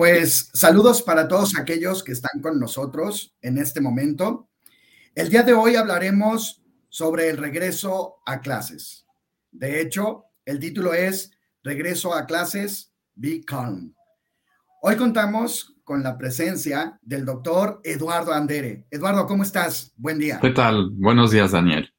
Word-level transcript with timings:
pues 0.00 0.48
saludos 0.54 1.02
para 1.02 1.28
todos 1.28 1.58
aquellos 1.58 2.02
que 2.02 2.12
están 2.12 2.40
con 2.40 2.58
nosotros 2.58 3.36
en 3.42 3.58
este 3.58 3.82
momento. 3.82 4.48
El 5.14 5.28
día 5.28 5.42
de 5.42 5.52
hoy 5.52 5.76
hablaremos 5.76 6.62
sobre 6.88 7.28
el 7.28 7.36
regreso 7.36 8.16
a 8.24 8.40
clases. 8.40 9.04
De 9.50 9.82
hecho, 9.82 10.24
el 10.46 10.58
título 10.58 10.94
es 10.94 11.32
Regreso 11.62 12.14
a 12.14 12.24
clases, 12.24 12.94
Be 13.14 13.44
Calm. 13.44 13.94
Hoy 14.80 14.96
contamos 14.96 15.76
con 15.84 16.02
la 16.02 16.16
presencia 16.16 16.98
del 17.02 17.26
doctor 17.26 17.82
Eduardo 17.84 18.32
Andere. 18.32 18.86
Eduardo, 18.90 19.26
¿cómo 19.26 19.42
estás? 19.42 19.92
Buen 19.98 20.18
día. 20.18 20.38
¿Qué 20.40 20.48
tal? 20.48 20.92
Buenos 20.92 21.30
días, 21.30 21.52
Daniel. 21.52 21.92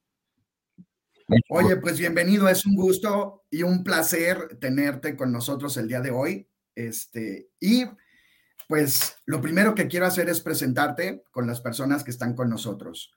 Oye, 1.50 1.76
pues 1.76 2.00
bienvenido, 2.00 2.50
es 2.50 2.66
un 2.66 2.74
gusto 2.74 3.44
y 3.52 3.62
un 3.62 3.84
placer 3.84 4.58
tenerte 4.60 5.16
con 5.16 5.32
nosotros 5.32 5.78
el 5.78 5.88
día 5.88 6.02
de 6.02 6.10
hoy. 6.10 6.48
Este, 6.76 7.50
y 7.60 7.86
pues 8.68 9.18
lo 9.26 9.42
primero 9.42 9.76
que 9.76 9.88
quiero 9.88 10.06
hacer 10.06 10.30
es 10.30 10.40
presentarte 10.40 11.24
con 11.32 11.46
las 11.46 11.62
personas 11.62 12.04
que 12.04 12.12
están 12.12 12.34
con 12.34 12.50
nosotros. 12.50 13.12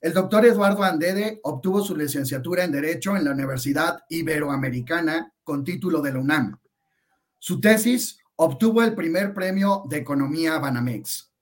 El 0.00 0.12
doctor 0.12 0.44
Eduardo 0.44 0.82
Andede 0.82 1.40
obtuvo 1.42 1.82
su 1.82 1.96
licenciatura 1.96 2.64
en 2.64 2.72
Derecho 2.72 3.16
en 3.16 3.24
la 3.24 3.32
Universidad 3.32 4.04
Iberoamericana 4.08 5.32
con 5.42 5.64
título 5.64 6.00
de 6.00 6.12
la 6.12 6.20
UNAM. 6.20 6.58
Su 7.38 7.60
tesis 7.60 8.18
obtuvo 8.36 8.82
el 8.82 8.94
primer 8.94 9.34
premio 9.34 9.84
de 9.88 9.98
Economía 9.98 10.58
Banamex. 10.58 11.32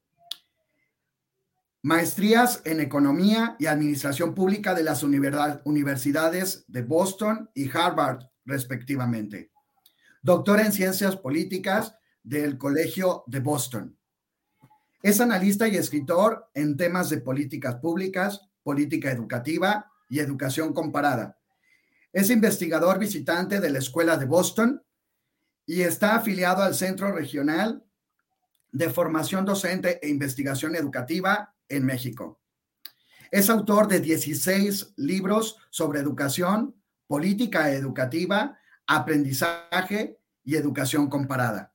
Maestrías 1.82 2.62
en 2.64 2.80
Economía 2.80 3.56
y 3.58 3.66
Administración 3.66 4.34
Pública 4.34 4.74
de 4.74 4.82
las 4.82 5.02
universidades 5.02 6.64
de 6.66 6.82
Boston 6.82 7.48
y 7.54 7.70
Harvard, 7.70 8.24
respectivamente. 8.44 9.50
Doctor 10.26 10.58
en 10.58 10.72
Ciencias 10.72 11.14
Políticas 11.14 11.94
del 12.24 12.58
Colegio 12.58 13.22
de 13.28 13.38
Boston. 13.38 13.96
Es 15.00 15.20
analista 15.20 15.68
y 15.68 15.76
escritor 15.76 16.50
en 16.52 16.76
temas 16.76 17.10
de 17.10 17.18
políticas 17.18 17.76
públicas, 17.76 18.40
política 18.64 19.12
educativa 19.12 19.88
y 20.08 20.18
educación 20.18 20.72
comparada. 20.72 21.38
Es 22.12 22.28
investigador 22.30 22.98
visitante 22.98 23.60
de 23.60 23.70
la 23.70 23.78
Escuela 23.78 24.16
de 24.16 24.24
Boston 24.24 24.82
y 25.64 25.82
está 25.82 26.16
afiliado 26.16 26.64
al 26.64 26.74
Centro 26.74 27.12
Regional 27.12 27.84
de 28.72 28.90
Formación 28.90 29.44
Docente 29.44 30.00
e 30.04 30.08
Investigación 30.08 30.74
Educativa 30.74 31.54
en 31.68 31.86
México. 31.86 32.40
Es 33.30 33.48
autor 33.48 33.86
de 33.86 34.00
16 34.00 34.94
libros 34.96 35.56
sobre 35.70 36.00
educación, 36.00 36.74
política 37.06 37.70
educativa, 37.70 38.58
aprendizaje 38.86 40.18
y 40.44 40.56
educación 40.56 41.08
comparada. 41.08 41.74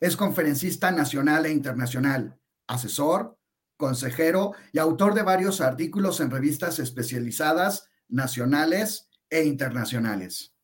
Es 0.00 0.16
conferencista 0.16 0.90
nacional 0.90 1.46
e 1.46 1.52
internacional, 1.52 2.38
asesor, 2.66 3.38
consejero 3.76 4.52
y 4.72 4.78
autor 4.78 5.14
de 5.14 5.22
varios 5.22 5.60
artículos 5.60 6.20
en 6.20 6.30
revistas 6.30 6.78
especializadas 6.78 7.88
nacionales 8.08 9.08
e 9.30 9.44
internacionales. 9.44 10.54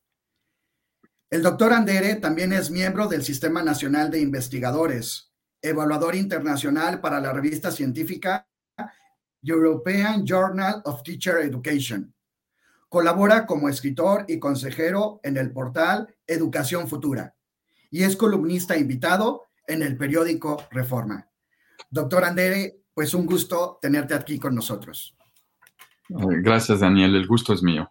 El 1.31 1.43
doctor 1.43 1.73
Andere 1.73 2.17
también 2.17 2.53
es 2.53 2.71
miembro 2.71 3.07
del 3.07 3.23
Sistema 3.23 3.63
Nacional 3.63 4.11
de 4.11 4.21
Investigadores, 4.21 5.33
evaluador 5.61 6.15
internacional 6.15 7.01
para 7.01 7.21
la 7.21 7.33
revista 7.33 7.71
científica 7.71 8.49
European 9.43 10.25
Journal 10.25 10.83
of 10.85 11.03
Teacher 11.03 11.39
Education. 11.39 12.15
Colabora 12.89 13.47
como 13.47 13.69
escritor 13.69 14.25
y 14.29 14.39
consejero 14.39 15.21
en 15.23 15.37
el 15.37 15.53
portal 15.53 16.15
Educación 16.27 16.89
Futura 16.89 17.35
y 17.91 18.03
es 18.03 18.17
columnista 18.17 18.77
invitado 18.77 19.47
en 19.67 19.83
el 19.83 19.97
periódico 19.97 20.63
Reforma. 20.71 21.29
Doctor 21.91 22.25
Andere, 22.25 22.83
pues 22.95 23.15
un 23.15 23.27
gusto 23.27 23.79
tenerte 23.81 24.15
aquí 24.15 24.39
con 24.39 24.55
nosotros. 24.55 25.15
Gracias, 26.09 26.81
Daniel. 26.81 27.15
El 27.15 27.27
gusto 27.27 27.53
es 27.53 27.63
mío. 27.63 27.91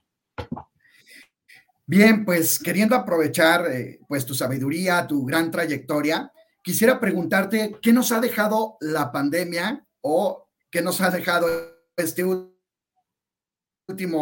Bien, 1.86 2.26
pues 2.26 2.60
queriendo 2.60 2.96
aprovechar 2.96 3.66
eh, 3.72 4.00
pues 4.08 4.26
tu 4.26 4.34
sabiduría, 4.34 5.08
tu 5.08 5.26
gran 5.26 5.52
trayectoria, 5.52 6.32
quisiera 6.62 7.00
preguntarte 7.00 7.78
qué 7.82 7.94
nos 7.94 8.12
ha 8.12 8.20
dejado 8.20 8.78
la 8.82 9.12
pandemia 9.12 9.86
o 10.02 10.50
qué 10.70 10.82
nos 10.82 11.00
ha 11.00 11.12
dejado 11.12 11.48
este 11.96 12.26
último 12.26 12.57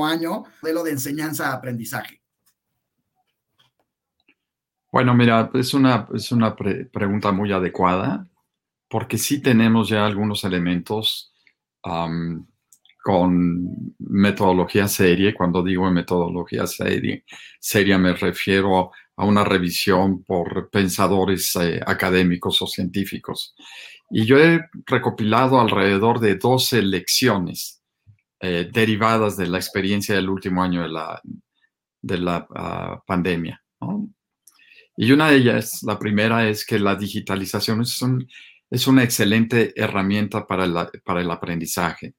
año 0.06 0.44
de 0.62 0.74
lo 0.74 0.84
de 0.84 0.92
enseñanza-aprendizaje. 0.92 2.22
Bueno, 4.92 5.14
mira, 5.14 5.50
es 5.54 5.74
una, 5.74 6.08
es 6.14 6.32
una 6.32 6.56
pregunta 6.56 7.32
muy 7.32 7.52
adecuada 7.52 8.28
porque 8.88 9.18
sí 9.18 9.42
tenemos 9.42 9.90
ya 9.90 10.06
algunos 10.06 10.44
elementos 10.44 11.34
con 13.04 13.96
metodología 14.00 14.88
seria. 14.88 15.34
Cuando 15.34 15.64
digo 15.64 15.90
metodología 15.92 16.66
seria, 16.68 17.22
seria 17.60 17.98
me 17.98 18.14
refiero 18.14 18.92
a 19.18 19.26
una 19.26 19.44
revisión 19.44 20.24
por 20.24 20.70
pensadores 20.70 21.56
eh, 21.56 21.82
académicos 21.86 22.62
o 22.62 22.68
científicos. 22.68 23.56
Y 24.10 24.26
yo 24.26 24.38
he 24.38 24.62
recopilado 24.86 25.60
alrededor 25.60 26.20
de 26.20 26.36
12 26.36 26.84
lecciones 26.84 27.82
eh, 28.40 28.70
derivadas 28.72 29.38
de 29.38 29.48
la 29.48 29.58
experiencia 29.58 30.16
del 30.16 30.30
último 30.30 30.64
año 30.64 30.84
de 30.84 30.90
la, 30.90 31.22
de 32.02 32.18
la 32.18 32.48
ah, 32.56 33.02
pandemia. 33.06 33.62
Y 34.98 35.12
una 35.12 35.30
de 35.30 35.38
ellas, 35.38 35.82
la 35.84 36.00
primera, 36.00 36.48
es 36.48 36.66
que 36.66 36.80
la 36.80 36.96
digitalización 36.96 37.82
es 37.82 38.02
es 38.70 38.88
una 38.88 39.04
excelente 39.04 39.74
herramienta 39.76 40.46
para, 40.48 40.90
para 41.04 41.22
el 41.22 41.32
aprendizaje. 41.32 42.16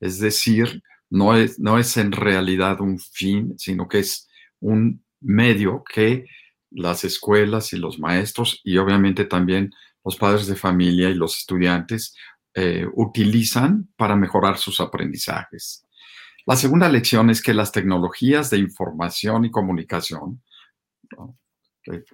Es 0.00 0.18
decir, 0.18 0.82
no 1.08 1.36
es, 1.36 1.58
no 1.58 1.78
es 1.78 1.96
en 1.96 2.12
realidad 2.12 2.80
un 2.80 2.98
fin, 2.98 3.54
sino 3.58 3.88
que 3.88 4.00
es 4.00 4.28
un 4.60 5.04
medio 5.20 5.84
que 5.84 6.26
las 6.70 7.04
escuelas 7.04 7.72
y 7.72 7.76
los 7.76 7.98
maestros 7.98 8.60
y 8.64 8.78
obviamente 8.78 9.24
también 9.24 9.70
los 10.04 10.16
padres 10.16 10.46
de 10.46 10.56
familia 10.56 11.10
y 11.10 11.14
los 11.14 11.38
estudiantes 11.38 12.16
eh, 12.54 12.86
utilizan 12.94 13.88
para 13.96 14.16
mejorar 14.16 14.58
sus 14.58 14.80
aprendizajes. 14.80 15.86
La 16.44 16.56
segunda 16.56 16.88
lección 16.88 17.30
es 17.30 17.40
que 17.40 17.54
las 17.54 17.72
tecnologías 17.72 18.50
de 18.50 18.58
información 18.58 19.44
y 19.44 19.50
comunicación, 19.50 20.42
eh, 21.86 22.04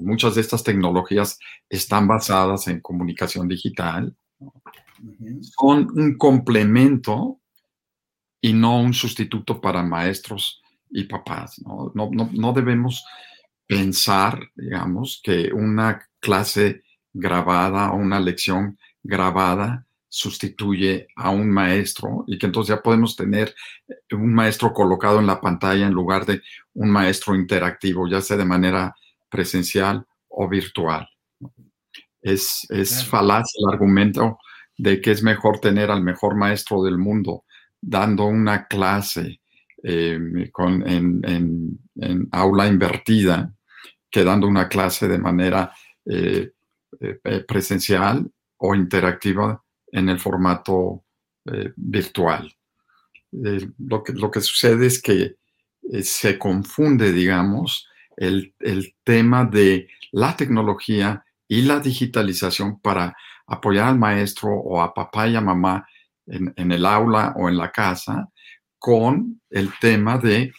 muchas 0.00 0.34
de 0.34 0.42
estas 0.42 0.62
tecnologías 0.62 1.38
están 1.68 2.06
basadas 2.06 2.68
en 2.68 2.80
comunicación 2.80 3.48
digital. 3.48 4.14
Son 5.40 5.88
un 5.94 6.16
complemento 6.16 7.40
y 8.40 8.52
no 8.52 8.80
un 8.80 8.94
sustituto 8.94 9.60
para 9.60 9.82
maestros 9.82 10.62
y 10.90 11.04
papás. 11.04 11.60
No, 11.64 11.92
no 11.94 12.52
debemos 12.52 13.04
pensar, 13.66 14.40
digamos, 14.54 15.20
que 15.22 15.52
una 15.52 16.08
clase 16.20 16.82
grabada 17.12 17.92
o 17.92 17.96
una 17.96 18.20
lección 18.20 18.78
grabada 19.08 19.86
sustituye 20.08 21.08
a 21.16 21.30
un 21.30 21.50
maestro 21.50 22.24
y 22.26 22.38
que 22.38 22.46
entonces 22.46 22.76
ya 22.76 22.82
podemos 22.82 23.16
tener 23.16 23.54
un 24.12 24.34
maestro 24.34 24.72
colocado 24.72 25.18
en 25.18 25.26
la 25.26 25.40
pantalla 25.40 25.86
en 25.86 25.92
lugar 25.92 26.26
de 26.26 26.42
un 26.74 26.90
maestro 26.90 27.34
interactivo, 27.34 28.06
ya 28.08 28.20
sea 28.20 28.36
de 28.36 28.44
manera 28.44 28.94
presencial 29.28 30.06
o 30.28 30.48
virtual. 30.48 31.08
Es, 32.20 32.66
es 32.68 33.04
falaz 33.04 33.46
el 33.54 33.72
argumento 33.72 34.38
de 34.76 35.00
que 35.00 35.10
es 35.10 35.22
mejor 35.22 35.58
tener 35.58 35.90
al 35.90 36.02
mejor 36.02 36.36
maestro 36.36 36.82
del 36.82 36.98
mundo 36.98 37.44
dando 37.80 38.26
una 38.26 38.66
clase 38.66 39.40
em, 39.82 40.50
con, 40.50 40.86
en, 40.86 41.78
aula 42.32 42.66
invertida 42.66 43.52
que 44.10 44.24
dando 44.24 44.46
una 44.46 44.68
clase 44.68 45.08
de 45.08 45.18
manera 45.18 45.72
eh, 46.04 46.50
eh, 47.00 47.44
presencial 47.46 48.30
o 48.58 48.74
interactiva 48.74 49.62
en 49.92 50.08
el 50.08 50.18
formato 50.18 51.04
eh, 51.46 51.72
virtual. 51.76 52.52
Eh, 53.32 53.68
lo, 53.78 54.02
que, 54.02 54.12
lo, 54.12 54.30
que, 54.30 54.40
sucede 54.40 54.86
es 54.86 55.00
que 55.00 55.36
eh, 55.92 56.02
se 56.02 56.38
confunde, 56.38 57.12
digamos, 57.12 57.86
el, 58.16 58.54
el, 58.60 58.94
tema 59.04 59.44
de 59.44 59.88
la 60.12 60.36
tecnología 60.36 61.24
y 61.46 61.62
la 61.62 61.80
digitalización 61.80 62.80
para 62.80 63.16
apoyar 63.46 63.88
al 63.88 63.98
maestro 63.98 64.50
o 64.50 64.80
a 64.80 64.92
papá 64.92 65.28
y 65.28 65.36
a 65.36 65.40
mamá 65.40 65.86
en, 66.26 66.72
el 66.72 66.84
aula 66.84 67.34
o 67.36 67.48
en 67.48 67.56
la 67.56 67.70
casa 67.70 68.28
con 68.78 69.40
el 69.50 69.70
tema 69.80 70.18
de 70.18 70.52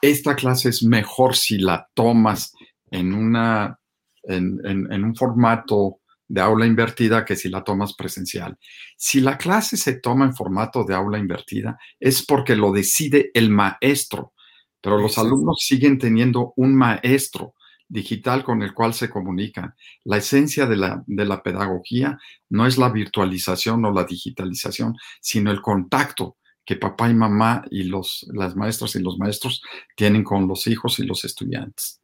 esta 0.00 0.34
clase 0.34 0.68
es 0.68 0.82
mejor 0.82 1.34
si 1.34 1.58
la 1.58 1.88
tomas 1.94 2.52
en, 2.90 3.12
una, 3.12 3.78
en, 4.22 5.04
un 5.04 5.16
formato 5.16 6.00
de 6.28 6.40
aula 6.40 6.66
invertida 6.66 7.24
que 7.24 7.36
si 7.36 7.48
la 7.48 7.62
tomas 7.62 7.94
presencial. 7.94 8.56
Si 8.96 9.20
la 9.20 9.36
clase 9.38 9.76
se 9.76 10.00
toma 10.00 10.24
en 10.24 10.34
formato 10.34 10.84
de 10.84 10.94
aula 10.94 11.18
invertida 11.18 11.78
es 12.00 12.24
porque 12.24 12.56
lo 12.56 12.72
decide 12.72 13.30
el 13.34 13.50
maestro, 13.50 14.32
pero 14.80 14.98
los 14.98 15.18
alumnos 15.18 15.58
siguen 15.60 15.98
teniendo 15.98 16.52
un 16.56 16.74
maestro 16.74 17.54
digital 17.88 18.42
con 18.44 18.62
el 18.62 18.74
cual 18.74 18.94
se 18.94 19.10
comunican. 19.10 19.74
La 20.04 20.16
esencia 20.16 20.66
de 20.66 20.76
la, 20.76 21.02
de 21.06 21.24
la 21.24 21.42
pedagogía 21.42 22.18
no 22.48 22.66
es 22.66 22.78
la 22.78 22.88
virtualización 22.88 23.84
o 23.84 23.92
la 23.92 24.04
digitalización, 24.04 24.96
sino 25.20 25.50
el 25.50 25.60
contacto 25.60 26.36
que 26.64 26.76
papá 26.76 27.10
y 27.10 27.14
mamá 27.14 27.64
y 27.70 27.84
los, 27.84 28.26
las 28.32 28.56
maestras 28.56 28.96
y 28.96 29.00
los 29.00 29.18
maestros 29.18 29.62
tienen 29.96 30.24
con 30.24 30.48
los 30.48 30.66
hijos 30.66 30.98
y 30.98 31.04
los 31.04 31.24
estudiantes. 31.24 32.00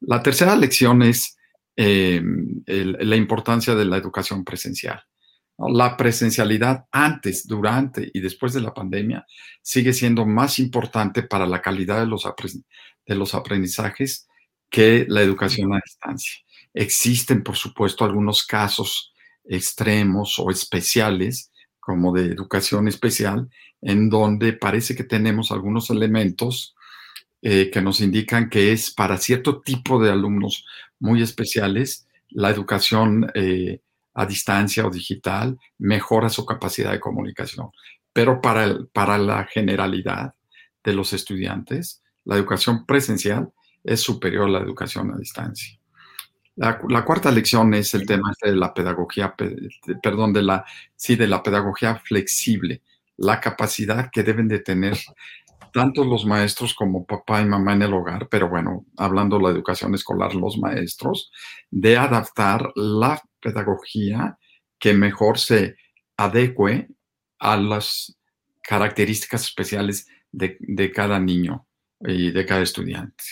La 0.00 0.22
tercera 0.22 0.56
lección 0.56 1.02
es 1.02 1.36
em, 1.76 2.62
la 2.66 3.16
importancia 3.16 3.74
de 3.74 3.84
la 3.84 3.96
educación 3.96 4.44
presencial. 4.44 5.02
La 5.58 5.96
presencialidad 5.96 6.86
antes, 6.90 7.46
durante 7.46 8.10
y 8.12 8.20
después 8.20 8.52
de 8.52 8.60
la 8.60 8.74
pandemia 8.74 9.24
sigue 9.62 9.92
siendo 9.92 10.26
más 10.26 10.58
importante 10.58 11.22
para 11.22 11.46
la 11.46 11.62
calidad 11.62 12.00
de 12.00 12.06
los, 12.06 12.26
de 13.06 13.14
los 13.14 13.34
aprendizajes 13.34 14.28
que 14.70 15.04
la 15.08 15.22
educación 15.22 15.74
a 15.74 15.80
distancia. 15.84 16.42
Existen, 16.74 17.42
por 17.42 17.56
supuesto, 17.56 18.04
algunos 18.04 18.44
casos 18.46 19.12
extremos 19.44 20.38
o 20.38 20.50
especiales, 20.50 21.52
como 21.78 22.12
de 22.12 22.26
educación 22.26 22.88
especial, 22.88 23.48
en 23.82 24.08
donde 24.08 24.54
parece 24.54 24.96
que 24.96 25.04
tenemos 25.04 25.52
algunos 25.52 25.90
elementos 25.90 26.74
eh, 27.42 27.70
que 27.70 27.82
nos 27.82 28.00
indican 28.00 28.48
que 28.48 28.72
es 28.72 28.90
para 28.90 29.18
cierto 29.18 29.60
tipo 29.60 30.02
de 30.02 30.10
alumnos 30.10 30.64
muy 30.98 31.22
especiales 31.22 32.06
la 32.28 32.50
educación 32.50 33.30
eh, 33.34 33.80
a 34.14 34.26
distancia 34.26 34.86
o 34.86 34.90
digital 34.90 35.58
mejora 35.78 36.28
su 36.28 36.46
capacidad 36.46 36.92
de 36.92 37.00
comunicación. 37.00 37.70
Pero 38.12 38.40
para, 38.40 38.78
para 38.92 39.18
la 39.18 39.44
generalidad 39.44 40.34
de 40.84 40.92
los 40.92 41.12
estudiantes, 41.12 42.02
la 42.24 42.36
educación 42.36 42.86
presencial 42.86 43.52
es 43.82 44.00
superior 44.00 44.46
a 44.46 44.52
la 44.52 44.60
educación 44.60 45.12
a 45.12 45.18
distancia. 45.18 45.78
La, 46.54 46.78
cuarta 47.04 47.30
lección 47.30 47.72
es 47.72 47.94
el 47.94 48.06
tema 48.06 48.30
de 48.42 48.54
la 48.54 48.74
pedagogía, 48.74 49.34
perdón, 50.02 50.34
de 50.34 50.42
la, 50.42 50.64
sí, 50.94 51.16
de 51.16 51.26
la 51.26 51.42
pedagogía 51.42 51.96
flexible, 51.96 52.82
la 53.16 53.40
capacidad 53.40 54.10
que 54.10 54.22
deben 54.22 54.48
de 54.48 54.58
tener 54.58 54.98
tanto 55.72 56.04
los 56.04 56.26
maestros 56.26 56.74
como 56.74 57.06
papá 57.06 57.40
y 57.40 57.46
mamá 57.46 57.72
en 57.72 57.82
el 57.82 57.94
hogar, 57.94 58.28
pero 58.28 58.48
bueno, 58.48 58.86
hablando 58.96 59.36
de 59.38 59.44
la 59.44 59.50
educación 59.50 59.94
escolar, 59.94 60.34
los 60.34 60.58
maestros, 60.58 61.30
de 61.70 61.96
adaptar 61.96 62.70
la 62.74 63.20
pedagogía 63.40 64.38
que 64.78 64.94
mejor 64.94 65.38
se 65.38 65.76
adecue 66.16 66.88
a 67.38 67.56
las 67.56 68.16
características 68.62 69.42
especiales 69.42 70.06
de, 70.30 70.56
de 70.60 70.92
cada 70.92 71.18
niño 71.18 71.66
y 72.00 72.30
de 72.30 72.46
cada 72.46 72.62
estudiante. 72.62 73.24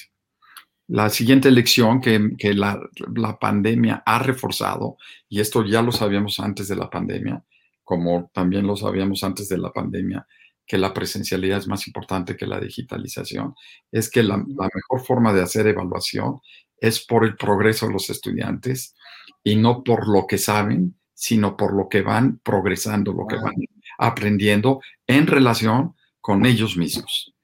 La 0.88 1.08
siguiente 1.08 1.50
lección 1.50 2.00
que, 2.00 2.30
que 2.36 2.52
la, 2.52 2.80
la, 3.14 3.38
pandemia 3.38 4.02
ha 4.04 4.18
reforzado, 4.18 4.96
y 5.28 5.40
esto 5.40 5.64
ya 5.64 5.82
lo 5.82 5.92
sabíamos 5.92 6.40
antes 6.40 6.66
de 6.66 6.74
la 6.74 6.90
pandemia, 6.90 7.44
como 7.84 8.30
también 8.34 8.66
lo 8.66 8.76
sabíamos 8.76 9.22
antes 9.22 9.48
de 9.48 9.58
la 9.58 9.72
pandemia, 9.72 10.26
que 10.70 10.78
la 10.78 10.94
presencialidad 10.94 11.58
es 11.58 11.66
más 11.66 11.88
importante 11.88 12.36
que 12.36 12.46
la 12.46 12.60
digitalización, 12.60 13.56
es 13.90 14.08
que 14.08 14.22
la, 14.22 14.36
la 14.36 14.68
mejor 14.72 15.04
forma 15.04 15.32
de 15.32 15.42
hacer 15.42 15.66
evaluación 15.66 16.38
es 16.78 17.04
por 17.04 17.24
el 17.24 17.36
progreso 17.36 17.88
de 17.88 17.92
los 17.94 18.08
estudiantes 18.08 18.94
y 19.42 19.56
no 19.56 19.82
por 19.82 20.06
lo 20.08 20.28
que 20.28 20.38
saben, 20.38 20.94
sino 21.12 21.56
por 21.56 21.74
lo 21.74 21.88
que 21.88 22.02
van 22.02 22.38
progresando, 22.38 23.12
lo 23.12 23.26
que 23.26 23.34
van 23.34 23.54
aprendiendo 23.98 24.80
en 25.08 25.26
relación 25.26 25.96
con 26.20 26.46
ellos 26.46 26.76
mismos. 26.76 27.34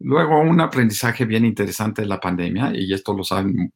Luego, 0.00 0.38
un 0.40 0.60
aprendizaje 0.60 1.24
bien 1.24 1.46
interesante 1.46 2.02
de 2.02 2.08
la 2.08 2.20
pandemia, 2.20 2.72
y 2.74 2.92
esto 2.92 3.14
lo 3.14 3.24
saben 3.24 3.72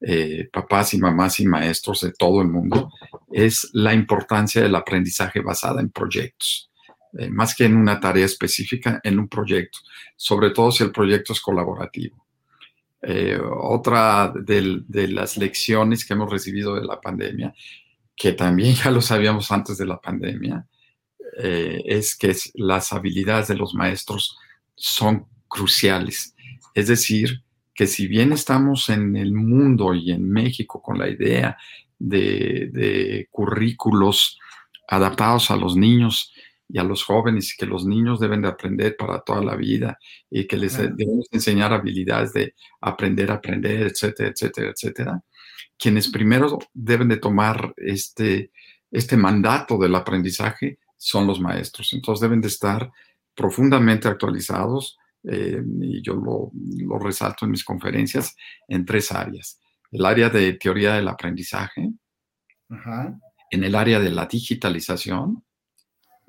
eh, 0.00 0.48
papás 0.50 0.94
y 0.94 0.98
mamás 0.98 1.40
y 1.40 1.46
maestros 1.46 2.00
de 2.00 2.12
todo 2.12 2.40
el 2.40 2.48
mundo, 2.48 2.90
es 3.30 3.68
la 3.74 3.92
importancia 3.92 4.62
del 4.62 4.76
aprendizaje 4.76 5.40
basado 5.40 5.78
en 5.78 5.90
proyectos. 5.90 6.69
Eh, 7.18 7.28
más 7.28 7.54
que 7.54 7.64
en 7.64 7.76
una 7.76 7.98
tarea 7.98 8.26
específica, 8.26 9.00
en 9.02 9.18
un 9.18 9.28
proyecto, 9.28 9.80
sobre 10.16 10.50
todo 10.50 10.70
si 10.70 10.84
el 10.84 10.92
proyecto 10.92 11.32
es 11.32 11.40
colaborativo. 11.40 12.26
Eh, 13.02 13.38
otra 13.42 14.32
de, 14.34 14.82
de, 14.86 15.08
las 15.08 15.36
lecciones 15.36 16.04
que 16.04 16.12
hemos 16.12 16.30
recibido 16.30 16.74
de 16.74 16.84
la 16.84 17.00
pandemia, 17.00 17.54
que 18.14 18.32
también 18.32 18.74
ya 18.84 18.90
lo 18.90 19.00
sabíamos 19.00 19.50
antes 19.50 19.78
de 19.78 19.86
la 19.86 20.00
pandemia, 20.00 20.66
es 21.42 22.16
que 22.16 22.36
las 22.54 22.92
habilidades 22.92 23.48
de 23.48 23.54
los 23.54 23.72
maestros 23.72 24.36
son 24.74 25.26
cruciales. 25.48 26.34
Es 26.74 26.88
decir, 26.88 27.42
que 27.74 27.86
si 27.86 28.06
bien 28.08 28.32
estamos 28.32 28.90
en 28.90 29.16
el 29.16 29.32
mundo 29.32 29.94
y 29.94 30.10
en 30.10 30.28
México 30.28 30.82
con 30.82 30.98
la 30.98 31.08
idea 31.08 31.56
de, 31.98 33.26
currículos 33.30 34.38
adaptados 34.86 35.50
a 35.50 35.56
los 35.56 35.76
niños 35.76 36.32
y 36.72 36.78
a 36.78 36.84
los 36.84 37.04
jóvenes, 37.04 37.52
y 37.52 37.56
que 37.56 37.66
los 37.66 37.84
niños 37.84 38.20
deben 38.20 38.42
de 38.42 38.48
aprender 38.48 38.96
para 38.96 39.20
toda 39.20 39.42
la 39.42 39.56
vida 39.56 39.98
y 40.30 40.46
que 40.46 40.56
les 40.56 40.76
debemos 40.78 41.26
enseñar 41.32 41.72
habilidades 41.72 42.32
de 42.32 42.54
aprender 42.80 43.30
aprender, 43.30 43.82
etcétera, 43.82 44.30
etcétera, 44.30 44.70
etcétera. 44.70 45.22
Quienes 45.76 46.08
primero 46.08 46.58
deben 46.72 47.08
de 47.08 47.16
tomar 47.16 47.72
este, 47.76 48.52
este 48.90 49.16
mandato 49.16 49.78
del 49.78 49.94
aprendizaje 49.94 50.78
son 50.96 51.26
los 51.26 51.40
maestros. 51.40 51.92
Entonces 51.92 52.20
deben 52.20 52.40
de 52.40 52.48
estar 52.48 52.90
profundamente 53.34 54.06
actualizados 54.06 54.98
eh, 55.24 55.62
y 55.80 56.02
yo 56.02 56.14
lo, 56.14 56.98
resalto 56.98 57.44
en 57.44 57.50
mis 57.50 57.64
conferencias, 57.64 58.36
en 58.68 58.84
tres 58.84 59.10
áreas. 59.12 59.58
El 59.90 60.04
área 60.04 60.28
de 60.28 60.52
teoría 60.54 60.94
del 60.94 61.08
aprendizaje, 61.08 61.90
en 63.50 63.64
el 63.64 63.74
área 63.74 63.98
de 63.98 64.10
la 64.10 64.26
digitalización 64.26 65.42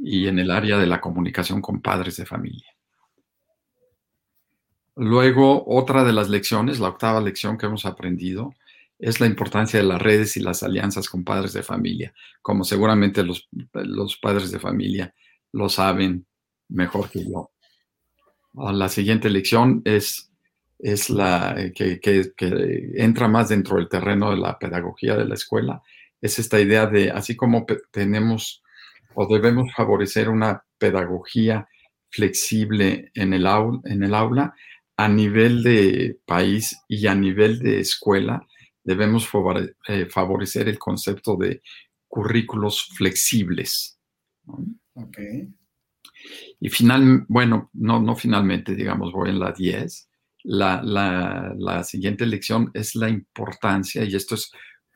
y 0.04 0.28
en 0.28 0.40
el 0.40 0.52
área 0.52 0.78
de 0.78 0.88
la 0.88 1.00
comunicación 1.00 1.62
con 1.62 1.82
padres 1.82 2.18
de 2.18 2.26
familia. 2.26 2.68
Luego, 4.96 5.64
otra 5.68 6.04
de 6.04 6.14
las 6.14 6.30
lecciones, 6.30 6.80
la 6.80 6.90
octava 6.90 7.22
lección 7.22 7.58
que 7.58 7.68
hemos 7.68 7.86
aprendido, 7.86 8.54
es 9.00 9.20
la 9.20 9.26
importancia 9.26 9.80
de 9.80 9.86
las 9.86 10.02
redes 10.02 10.38
y 10.38 10.42
las 10.42 10.62
alianzas 10.64 11.10
con 11.10 11.24
padres 11.24 11.54
de 11.54 11.64
familia, 11.64 12.14
como 12.42 12.64
seguramente 12.64 13.24
los, 13.24 13.50
los 13.74 14.18
padres 14.18 14.52
de 14.52 14.60
familia 14.60 15.14
lo 15.52 15.70
saben 15.70 16.26
mejor 16.70 17.10
que 17.10 17.26
yo. 17.26 17.52
Ah, 18.58 18.74
la 18.74 18.90
siguiente 18.90 19.30
lección 19.30 19.82
es, 19.86 20.32
es 20.78 21.10
la 21.10 21.56
eh, 21.58 21.72
que, 21.74 22.32
entra 22.96 23.28
más 23.28 23.50
dentro 23.50 23.78
del 23.78 23.90
terreno 23.90 24.32
de 24.32 24.38
la 24.38 24.58
pedagogía 24.60 25.16
de 25.16 25.26
la 25.26 25.36
escuela. 25.36 25.82
Es 26.22 26.38
esta 26.40 26.60
idea 26.60 26.86
de, 26.86 27.12
así 27.12 27.36
como 27.36 27.66
tenemos 27.92 28.61
o 29.14 29.28
debemos 29.28 29.74
favorecer 29.74 30.30
una 30.30 30.64
pedagogía 30.78 31.68
flexible 32.10 33.12
en 33.14 33.34
el, 33.34 33.48
aula, 33.48 33.80
en 33.86 34.04
el 34.04 34.14
aula, 34.14 34.54
a 34.98 35.08
nivel 35.08 35.64
de 35.64 36.20
país 36.26 36.78
y 36.88 37.08
a 37.08 37.16
nivel 37.16 37.60
de 37.60 37.80
escuela, 37.80 38.46
debemos 38.84 39.30
eh, 39.88 40.06
favorecer 40.08 40.68
el 40.68 40.78
concepto 40.78 41.38
de 41.38 41.62
currículos 42.08 42.90
flexibles. 42.96 43.98
Okay. 44.94 45.48
Y 46.60 46.70
final, 46.70 47.26
bueno, 47.28 47.70
no, 47.74 48.00
no 48.00 48.16
finalmente, 48.16 48.76
digamos, 48.76 49.12
voy 49.12 49.30
en 49.30 49.40
la 49.40 49.52
10. 49.52 50.10
La, 50.44 50.82
la, 50.84 51.54
la 51.58 51.84
siguiente 51.84 52.26
lección 52.26 52.72
es 52.74 52.96
la 52.96 53.10
importancia, 53.10 54.04
y 54.04 54.16
esto 54.16 54.36
es 54.36 54.52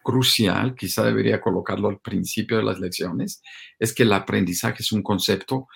crucial, 0.05 0.75
quizá 0.75 1.03
debería 1.03 1.41
colocarlo 1.41 1.89
al 1.89 1.99
principio 1.99 2.57
de 2.57 2.63
las 2.63 2.79
lecciones, 2.79 3.41
es 3.79 3.91
que 3.91 4.03
el 4.03 4.13
aprendizaje 4.13 4.83
es 4.83 4.91
un 4.91 5.01
concepto 5.01 5.67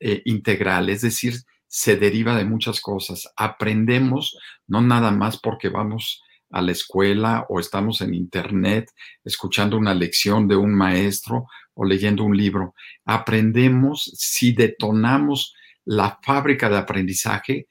eh, 0.00 0.20
integral, 0.24 0.90
es 0.90 1.02
decir, 1.02 1.34
se 1.68 1.96
deriva 1.96 2.36
de 2.36 2.44
muchas 2.44 2.80
cosas. 2.80 3.32
Aprendemos 3.36 4.36
no 4.66 4.80
nada 4.80 5.12
más 5.12 5.38
porque 5.38 5.68
vamos 5.68 6.24
a 6.50 6.60
la 6.60 6.72
escuela 6.72 7.46
o 7.48 7.60
estamos 7.60 8.00
en 8.00 8.14
internet 8.14 8.90
escuchando 9.24 9.76
una 9.76 9.94
lección 9.94 10.48
de 10.48 10.56
un 10.56 10.74
maestro 10.74 11.46
o 11.74 11.84
leyendo 11.84 12.24
un 12.24 12.36
libro. 12.36 12.74
Aprendemos 13.04 14.10
si 14.16 14.52
detonamos 14.54 15.54
la 15.84 16.18
fábrica 16.20 16.68
de 16.68 16.78
aprendizaje 16.78 17.68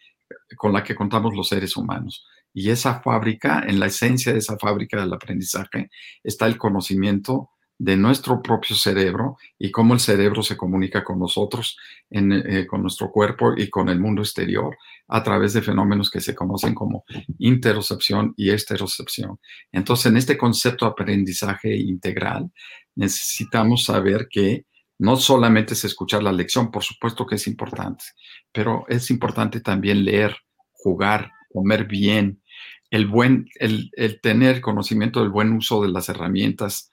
con 0.55 0.71
la 0.71 0.83
que 0.85 0.95
contamos 0.95 1.35
los 1.35 1.49
seres 1.49 1.75
humanos. 1.75 2.25
Y 2.59 2.71
esa 2.71 3.01
fábrica, 3.01 3.63
en 3.67 3.79
la 3.79 3.85
esencia 3.85 4.33
de 4.33 4.39
esa 4.39 4.57
fábrica 4.57 4.99
del 4.99 5.13
aprendizaje, 5.13 5.91
está 6.23 6.47
el 6.47 6.57
conocimiento 6.57 7.51
de 7.77 7.95
nuestro 7.95 8.41
propio 8.41 8.75
cerebro 8.75 9.37
y 9.59 9.69
cómo 9.69 9.93
el 9.93 9.99
cerebro 9.99 10.41
se 10.41 10.57
comunica 10.57 11.03
con 11.03 11.19
nosotros, 11.19 11.77
eh, 12.09 12.65
con 12.67 12.81
nuestro 12.81 13.11
cuerpo 13.11 13.53
y 13.55 13.69
con 13.69 13.89
el 13.89 13.99
mundo 13.99 14.23
exterior 14.23 14.75
a 15.07 15.21
través 15.21 15.53
de 15.53 15.61
fenómenos 15.61 16.09
que 16.09 16.19
se 16.19 16.33
conocen 16.33 16.73
como 16.73 17.05
interocepción 17.37 18.33
y 18.35 18.49
esterocepción. 18.49 19.39
Entonces, 19.71 20.07
en 20.07 20.17
este 20.17 20.35
concepto 20.35 20.85
de 20.85 20.91
aprendizaje 20.93 21.77
integral, 21.77 22.51
necesitamos 22.95 23.83
saber 23.83 24.29
que 24.31 24.65
no 24.97 25.15
solamente 25.17 25.75
es 25.75 25.83
escuchar 25.83 26.23
la 26.23 26.31
lección, 26.31 26.71
por 26.71 26.83
supuesto 26.83 27.27
que 27.27 27.35
es 27.35 27.45
importante, 27.45 28.03
pero 28.51 28.83
es 28.89 29.11
importante 29.11 29.61
también 29.61 30.03
leer, 30.03 30.35
jugar, 30.71 31.29
comer 31.51 31.85
bien, 31.85 32.41
el 32.89 33.07
buen, 33.07 33.49
el, 33.55 33.91
el 33.93 34.21
tener 34.21 34.61
conocimiento 34.61 35.19
del 35.19 35.29
buen 35.29 35.51
uso 35.53 35.81
de 35.81 35.89
las 35.89 36.09
herramientas 36.09 36.91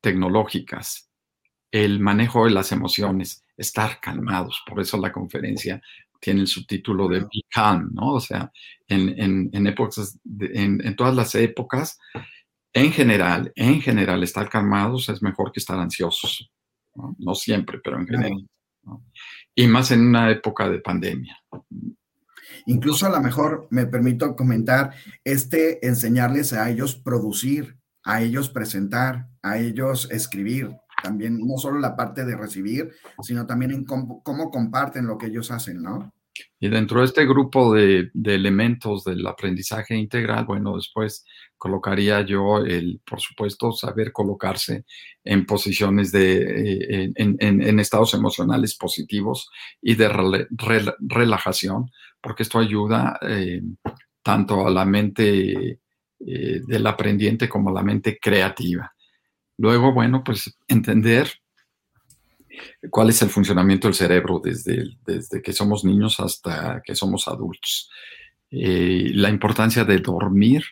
tecnológicas, 0.00 1.10
el 1.70 2.00
manejo 2.00 2.44
de 2.44 2.52
las 2.52 2.72
emociones, 2.72 3.44
estar 3.56 4.00
calmados. 4.00 4.62
Por 4.66 4.80
eso 4.80 4.96
la 4.98 5.12
conferencia 5.12 5.80
tiene 6.20 6.40
el 6.40 6.46
subtítulo 6.46 7.08
de 7.08 7.20
Be 7.20 7.42
Calm, 7.50 7.90
¿no? 7.92 8.14
O 8.14 8.20
sea, 8.20 8.50
en, 8.88 9.50
en, 9.52 9.66
épocas, 9.66 10.18
en, 10.40 10.96
todas 10.96 11.14
las 11.14 11.34
épocas, 11.34 11.98
en 12.72 12.92
general, 12.92 13.52
en 13.54 13.80
general, 13.82 14.22
estar 14.22 14.48
calmados 14.48 15.08
es 15.10 15.22
mejor 15.22 15.52
que 15.52 15.60
estar 15.60 15.78
ansiosos. 15.78 16.50
No, 17.18 17.34
siempre, 17.34 17.78
pero 17.82 17.98
en 17.98 18.06
general. 18.06 18.48
Y 19.54 19.66
más 19.66 19.90
en 19.90 20.06
una 20.06 20.30
época 20.30 20.68
de 20.68 20.78
pandemia. 20.78 21.36
Incluso 22.66 23.06
a 23.06 23.10
lo 23.10 23.20
mejor 23.20 23.66
me 23.70 23.86
permito 23.86 24.36
comentar, 24.36 24.92
este 25.24 25.86
enseñarles 25.86 26.52
a 26.52 26.70
ellos 26.70 26.96
producir, 26.96 27.76
a 28.04 28.22
ellos 28.22 28.48
presentar, 28.48 29.28
a 29.42 29.58
ellos 29.58 30.08
escribir, 30.10 30.76
también 31.02 31.38
no 31.46 31.58
solo 31.58 31.78
la 31.78 31.96
parte 31.96 32.24
de 32.24 32.36
recibir, 32.36 32.92
sino 33.22 33.46
también 33.46 33.84
cómo, 33.84 34.50
comparten 34.50 35.06
lo 35.06 35.18
que 35.18 35.26
ellos 35.26 35.50
hacen, 35.50 35.82
¿no? 35.82 36.12
Y 36.58 36.68
dentro 36.68 37.00
de 37.00 37.06
este 37.06 37.26
grupo 37.26 37.72
de, 37.72 38.10
elementos 38.24 39.04
del 39.04 39.24
aprendizaje 39.26 39.94
integral, 39.94 40.46
bueno, 40.46 40.74
después 40.76 41.24
colocaría 41.56 42.22
yo 42.22 42.58
el, 42.58 43.00
por 43.08 43.20
supuesto, 43.20 43.70
saber 43.70 44.12
colocarse 44.12 44.84
en 45.22 45.46
posiciones 45.46 46.10
de, 46.10 47.04
eh, 47.04 47.12
en, 47.14 47.78
estados 47.78 48.14
emocionales 48.14 48.76
positivos 48.76 49.48
y 49.80 49.94
de 49.94 50.08
relajación, 50.98 51.90
porque 52.24 52.42
esto 52.42 52.58
ayuda 52.58 53.18
eh, 53.20 53.60
tanto 54.22 54.66
a 54.66 54.70
la 54.70 54.86
mente 54.86 55.78
eh, 56.18 56.60
del 56.66 56.86
aprendiente 56.86 57.50
como 57.50 57.70
la 57.70 57.82
mente 57.82 58.18
creativa. 58.18 58.90
Luego, 59.58 59.92
bueno, 59.92 60.24
pues 60.24 60.58
entender 60.66 61.30
cuál 62.88 63.10
es 63.10 63.20
el 63.20 63.28
funcionamiento 63.28 63.88
del 63.88 63.94
cerebro 63.94 64.40
desde, 64.42 64.96
desde 65.04 65.42
que 65.42 65.52
somos 65.52 65.84
niños 65.84 66.18
hasta 66.18 66.80
que 66.82 66.94
somos 66.94 67.28
adultos. 67.28 67.90
Eh, 68.50 69.10
la 69.12 69.28
importancia 69.28 69.84
de 69.84 69.98
dormir 69.98 70.64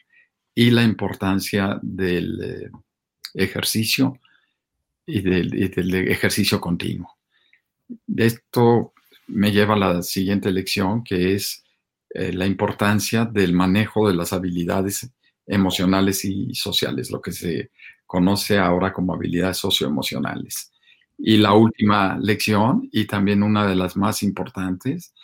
y 0.54 0.70
la 0.70 0.82
importancia 0.82 1.78
del 1.82 2.70
ejercicio 3.34 4.18
y 5.04 5.20
del, 5.20 5.94
ejercicio 6.08 6.60
continuo. 6.60 7.18
Esto 8.16 8.91
me 9.32 9.50
lleva 9.50 9.74
a 9.74 9.78
la 9.78 10.02
siguiente 10.02 10.50
lección, 10.50 11.02
que 11.02 11.34
es 11.34 11.64
la 12.14 12.46
importancia 12.46 13.24
del 13.24 13.54
manejo 13.54 14.06
de 14.06 14.14
las 14.14 14.32
habilidades 14.32 15.10
emocionales 15.46 16.24
y 16.24 16.54
sociales, 16.54 17.10
lo 17.10 17.20
que 17.22 17.32
se 17.32 17.70
conoce 18.06 18.58
ahora 18.58 18.92
como 18.92 19.14
habilidades 19.14 19.56
socioemocionales. 19.56 20.70
Y 21.16 21.38
la 21.38 21.54
última 21.54 22.18
lección, 22.18 22.88
y 22.92 23.06
también 23.06 23.42
una 23.42 23.66
de 23.66 23.74
las 23.74 23.96
más 23.96 24.22
importantes, 24.22 25.14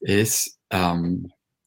es, 0.00 0.58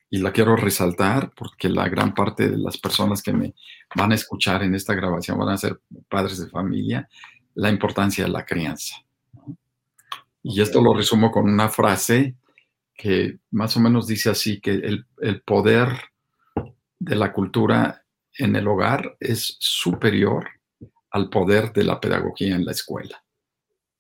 y 0.09 0.17
la 0.17 0.31
quiero 0.33 0.55
resaltar 0.55 1.31
porque 1.36 1.69
la 1.69 1.88
gran 1.88 2.13
parte 2.13 2.50
de 2.50 2.57
las 2.57 2.77
personas 2.77 3.21
que 3.21 3.31
me 3.31 3.55
van 3.95 4.12
a 4.12 4.15
escuchar 4.15 4.63
en 4.63 4.75
esta 4.75 4.93
grabación 4.93 5.38
van 5.38 5.50
a 5.50 5.57
ser 5.57 5.79
padres 6.09 6.39
de 6.39 6.50
familia, 6.50 7.07
la 7.55 7.69
importancia 7.69 8.25
de 8.25 8.31
la 8.31 8.45
crianza. 8.45 8.95
Y 10.43 10.62
esto 10.62 10.81
lo 10.81 10.93
resumo 10.93 11.31
con 11.31 11.50
una 11.50 11.69
frase 11.69 12.36
que 12.93 13.39
más 13.51 13.77
o 13.77 13.79
menos 13.79 14.08
dice 14.08 14.29
así, 14.29 14.60
que 14.60 14.72
el, 14.72 15.05
el 15.22 15.41
poder 15.41 15.88
de 17.00 17.15
la 17.15 17.31
cultura 17.31 18.03
en 18.38 18.55
el 18.55 18.67
hogar 18.67 19.15
es 19.19 19.55
superior 19.60 20.50
al 21.12 21.29
poder 21.29 21.72
de 21.72 21.84
la 21.84 22.00
pedagogía 22.00 22.55
en 22.55 22.65
la 22.65 22.72
escuela. 22.72 23.24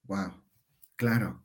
Wow, 0.03 0.33
claro. 0.95 1.41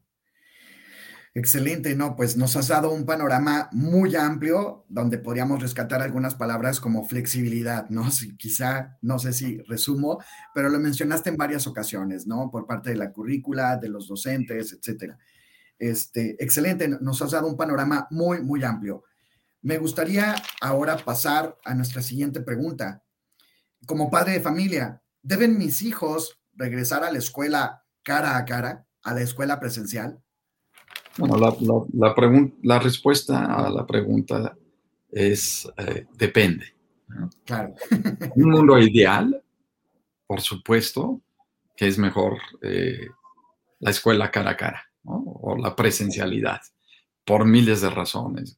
Excelente, 1.36 1.96
no, 1.96 2.14
pues 2.14 2.36
nos 2.36 2.54
has 2.54 2.68
dado 2.68 2.92
un 2.92 3.04
panorama 3.04 3.68
muy 3.72 4.14
amplio 4.14 4.84
donde 4.88 5.18
podríamos 5.18 5.60
rescatar 5.60 6.00
algunas 6.00 6.36
palabras 6.36 6.78
como 6.78 7.04
flexibilidad, 7.04 7.88
¿no? 7.90 8.08
Si, 8.12 8.36
quizá, 8.36 8.98
no 9.02 9.18
sé 9.18 9.32
si 9.32 9.58
resumo, 9.62 10.22
pero 10.54 10.68
lo 10.68 10.78
mencionaste 10.78 11.30
en 11.30 11.36
varias 11.36 11.66
ocasiones, 11.66 12.28
¿no? 12.28 12.52
Por 12.52 12.68
parte 12.68 12.90
de 12.90 12.96
la 12.96 13.10
currícula, 13.10 13.76
de 13.78 13.88
los 13.88 14.06
docentes, 14.06 14.72
etcétera. 14.72 15.18
Este, 15.76 16.36
excelente, 16.42 16.86
nos 16.88 17.20
has 17.20 17.32
dado 17.32 17.48
un 17.48 17.56
panorama 17.56 18.06
muy, 18.10 18.40
muy 18.40 18.62
amplio. 18.62 19.02
Me 19.60 19.78
gustaría 19.78 20.36
ahora 20.60 20.98
pasar 20.98 21.58
a 21.64 21.74
nuestra 21.74 22.00
siguiente 22.02 22.42
pregunta. 22.42 23.02
Como 23.86 24.08
padre 24.08 24.34
de 24.34 24.40
familia, 24.40 25.02
¿deben 25.20 25.58
mis 25.58 25.82
hijos 25.82 26.40
regresar 26.52 27.02
a 27.02 27.10
la 27.10 27.18
escuela 27.18 27.84
cara 28.04 28.36
a 28.36 28.44
cara, 28.44 28.86
a 29.02 29.14
la 29.14 29.22
escuela 29.22 29.58
presencial? 29.58 30.24
Bueno, 31.18 31.37
la, 31.37 32.14
la, 32.62 32.78
respuesta 32.78 33.44
a 33.44 33.71
la 33.71 33.87
pregunta 33.87 34.56
es 35.11 35.68
eh, 35.76 36.06
depende. 36.12 36.75
Claro. 37.44 37.75
Un 38.35 38.50
mundo 38.50 38.78
ideal, 38.78 39.42
por 40.26 40.40
supuesto, 40.40 41.21
que 41.76 41.87
es 41.87 41.99
mejor 41.99 42.38
eh, 42.62 43.09
la 43.80 43.90
escuela 43.90 44.30
cara 44.30 44.50
a 44.50 44.56
cara 44.56 44.83
o 45.04 45.56
la 45.56 45.76
presencialidad, 45.76 46.61
por 47.25 47.44
miles 47.44 47.83
de 47.83 47.90
razones 47.90 48.56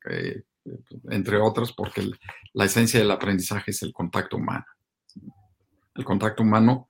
entre 1.10 1.38
otras 1.38 1.72
porque 1.72 2.10
la 2.52 2.64
esencia 2.64 3.00
del 3.00 3.10
aprendizaje 3.10 3.70
es 3.70 3.82
el 3.82 3.92
contacto 3.92 4.36
humano. 4.36 4.64
El 5.94 6.04
contacto 6.04 6.42
humano 6.42 6.88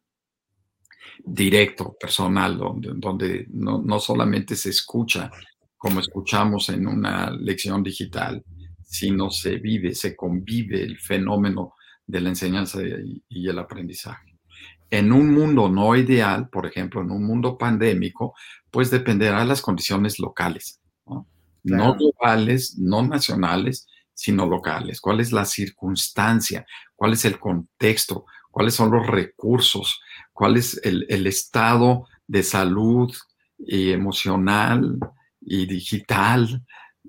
directo, 1.25 1.97
personal, 1.99 2.59
donde, 2.59 2.93
donde 2.95 3.47
no, 3.51 3.81
no, 3.83 3.99
solamente 3.99 4.55
se 4.55 4.71
escucha 4.71 5.31
como 5.87 6.01
escuchamos 6.01 6.69
en 6.69 6.87
una 6.89 7.31
lección 7.31 7.83
digital, 7.83 8.43
sino 8.83 9.31
se 9.31 9.57
vive, 9.57 9.95
se 9.95 10.17
convive 10.17 10.83
el 10.83 10.99
fenómeno 10.99 11.75
de 12.05 12.21
la 12.21 12.31
enseñanza 12.31 12.83
y, 12.83 13.23
y 13.29 13.49
el 13.49 13.59
aprendizaje. 13.59 14.37
En 14.91 15.13
un 15.13 15.33
mundo 15.33 15.69
no 15.69 15.95
ideal, 15.95 16.49
por 16.49 16.67
ejemplo, 16.67 17.03
en 17.03 17.11
un 17.13 17.25
mundo 17.25 17.57
pandémico, 17.57 18.35
pues 18.71 18.91
dependerá 18.91 19.41
de 19.41 19.47
las 19.47 19.63
condiciones 19.63 20.19
locales. 20.19 20.81
¿no? 21.07 21.29
no 21.63 21.95
globales, 21.95 22.77
no 22.79 23.03
nacionales, 23.03 23.87
sino 24.13 24.47
locales. 24.47 25.01
¿Cuál 25.01 25.21
es 25.21 25.31
la 25.31 25.45
circunstancia? 25.45 26.67
¿Cuál 26.97 27.13
es 27.13 27.25
el 27.25 27.39
contexto? 27.39 28.25
¿Cuáles 28.51 28.75
son 28.75 28.91
los 28.91 29.07
recursos? 29.07 30.01
¿Cuál 30.33 30.57
es 30.57 30.81
el, 30.83 31.27
estado 31.27 32.09
de 32.27 32.43
salud 32.43 33.15
y 33.59 33.93
emocional 33.93 34.99
y 35.47 35.67
digital 35.67 36.63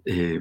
eh, 0.06 0.40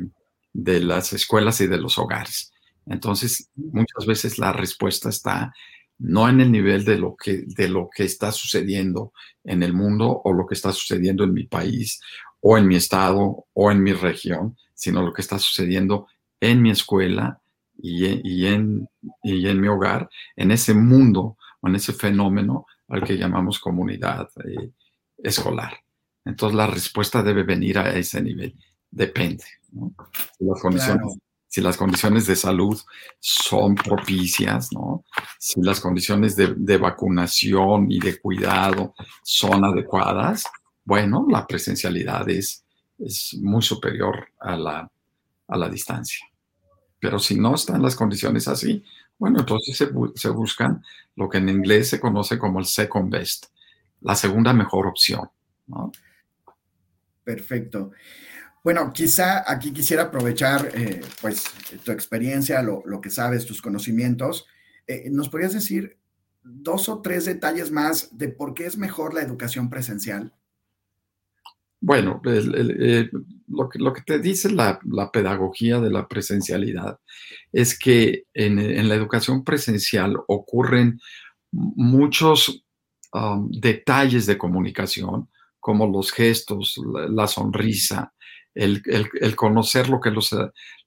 de 0.52 0.80
las 0.80 1.12
escuelas 1.12 1.60
y 1.60 1.66
de 1.66 1.78
los 1.78 1.98
hogares? 1.98 2.52
Entonces, 2.86 3.50
muchas 3.56 4.06
veces 4.06 4.38
la 4.38 4.52
respuesta 4.52 5.08
está 5.08 5.52
no 5.98 6.28
en 6.28 6.40
el 6.40 6.52
nivel 6.52 6.84
de 6.84 6.98
lo 6.98 7.16
que, 7.16 7.44
de 7.46 7.68
lo 7.68 7.88
que 7.88 8.04
está 8.04 8.30
sucediendo 8.30 9.12
en 9.44 9.62
el 9.62 9.72
mundo 9.72 10.20
o 10.24 10.32
lo 10.32 10.46
que 10.46 10.54
está 10.54 10.70
sucediendo 10.70 11.24
en 11.24 11.32
mi 11.32 11.44
país 11.44 12.00
o 12.40 12.58
en 12.58 12.68
mi 12.68 12.76
estado 12.76 13.46
o 13.54 13.72
en 13.72 13.82
mi 13.82 13.92
región, 13.92 14.56
sino 14.74 15.02
lo 15.02 15.12
que 15.12 15.22
está 15.22 15.38
sucediendo 15.38 16.06
en 16.38 16.60
mi 16.60 16.70
escuela 16.70 17.40
y, 17.78 18.46
en, 18.46 18.88
en 19.22 19.60
mi 19.60 19.68
hogar, 19.68 20.08
en 20.36 20.50
ese 20.50 20.74
mundo 20.74 21.36
en 21.68 21.74
ese 21.74 21.92
fenómeno 21.92 22.66
al 22.88 23.02
que 23.02 23.16
llamamos 23.16 23.58
comunidad 23.58 24.28
eh, 24.44 24.70
escolar. 25.18 25.76
Entonces 26.26 26.56
la 26.56 26.66
respuesta 26.66 27.22
debe 27.22 27.44
venir 27.44 27.78
a 27.78 27.94
ese 27.96 28.20
nivel. 28.20 28.54
Depende. 28.90 29.44
Si, 30.38 30.44
las 30.44 30.60
condiciones, 30.60 31.18
si, 31.46 31.60
las 31.60 31.76
condiciones, 31.76 32.26
de 32.26 32.36
salud 32.36 32.78
son 33.18 33.74
propicias, 33.74 34.72
¿no? 34.72 35.04
si 35.38 35.60
las 35.62 35.80
condiciones 35.80 36.36
de, 36.36 36.54
de 36.56 36.76
vacunación 36.76 37.90
y 37.90 38.00
de 38.00 38.18
cuidado 38.18 38.94
son 39.22 39.64
adecuadas, 39.64 40.44
bueno, 40.84 41.26
la 41.28 41.46
presencialidad 41.46 42.28
es, 42.28 42.64
es 42.98 43.34
muy 43.40 43.62
superior 43.62 44.28
a 44.38 44.56
la, 44.56 44.90
a 45.48 45.56
la 45.56 45.68
distancia. 45.68 46.26
Pero 47.00 47.18
si 47.18 47.38
no 47.38 47.54
están 47.54 47.82
las 47.82 47.96
condiciones 47.96 48.48
así, 48.48 48.82
bueno, 49.18 49.40
entonces 49.40 49.76
se, 49.76 50.28
buscan 50.30 50.82
lo 51.14 51.28
que 51.28 51.38
en 51.38 51.48
inglés 51.48 51.88
se 51.88 52.00
conoce 52.00 52.38
como 52.38 52.58
el 52.58 52.66
second 52.66 53.10
best, 53.10 53.46
la 54.00 54.14
segunda 54.14 54.52
mejor 54.52 54.86
opción. 54.86 55.28
Perfecto. 57.26 57.90
Bueno, 58.62 58.92
quizá 58.92 59.50
aquí 59.50 59.72
quisiera 59.72 60.04
aprovechar 60.04 60.70
eh, 60.74 61.00
pues 61.20 61.42
tu 61.84 61.90
experiencia, 61.90 62.62
lo, 62.62 63.00
que 63.00 63.10
sabes, 63.10 63.44
tus 63.44 63.60
conocimientos. 63.60 64.46
Eh, 64.86 65.08
¿Nos 65.10 65.28
podrías 65.28 65.52
decir 65.52 65.98
dos 66.44 66.88
o 66.88 67.02
tres 67.02 67.24
detalles 67.24 67.72
más 67.72 68.16
de 68.16 68.28
por 68.28 68.54
qué 68.54 68.66
es 68.66 68.78
mejor 68.78 69.12
la 69.12 69.22
educación 69.22 69.68
presencial? 69.68 70.32
Bueno, 71.80 72.22
eh, 72.26 73.10
lo, 73.48 73.92
que, 73.92 74.02
te 74.02 74.20
dice 74.20 74.52
la, 74.52 74.78
pedagogía 75.12 75.80
de 75.80 75.90
la 75.90 76.06
presencialidad 76.06 77.00
es 77.52 77.76
que 77.76 78.26
en, 78.34 78.88
la 78.88 78.94
educación 78.94 79.42
presencial 79.42 80.16
ocurren 80.28 81.00
muchos 81.50 82.64
um, 83.12 83.50
detalles 83.50 84.26
de 84.26 84.38
comunicación, 84.38 85.28
como 85.66 85.88
los 85.88 86.12
gestos, 86.12 86.80
la, 87.10 87.26
sonrisa, 87.26 88.14
el, 88.54 88.84
conocer 89.34 89.88
lo 89.88 89.98
que 89.98 90.12
los, 90.12 90.32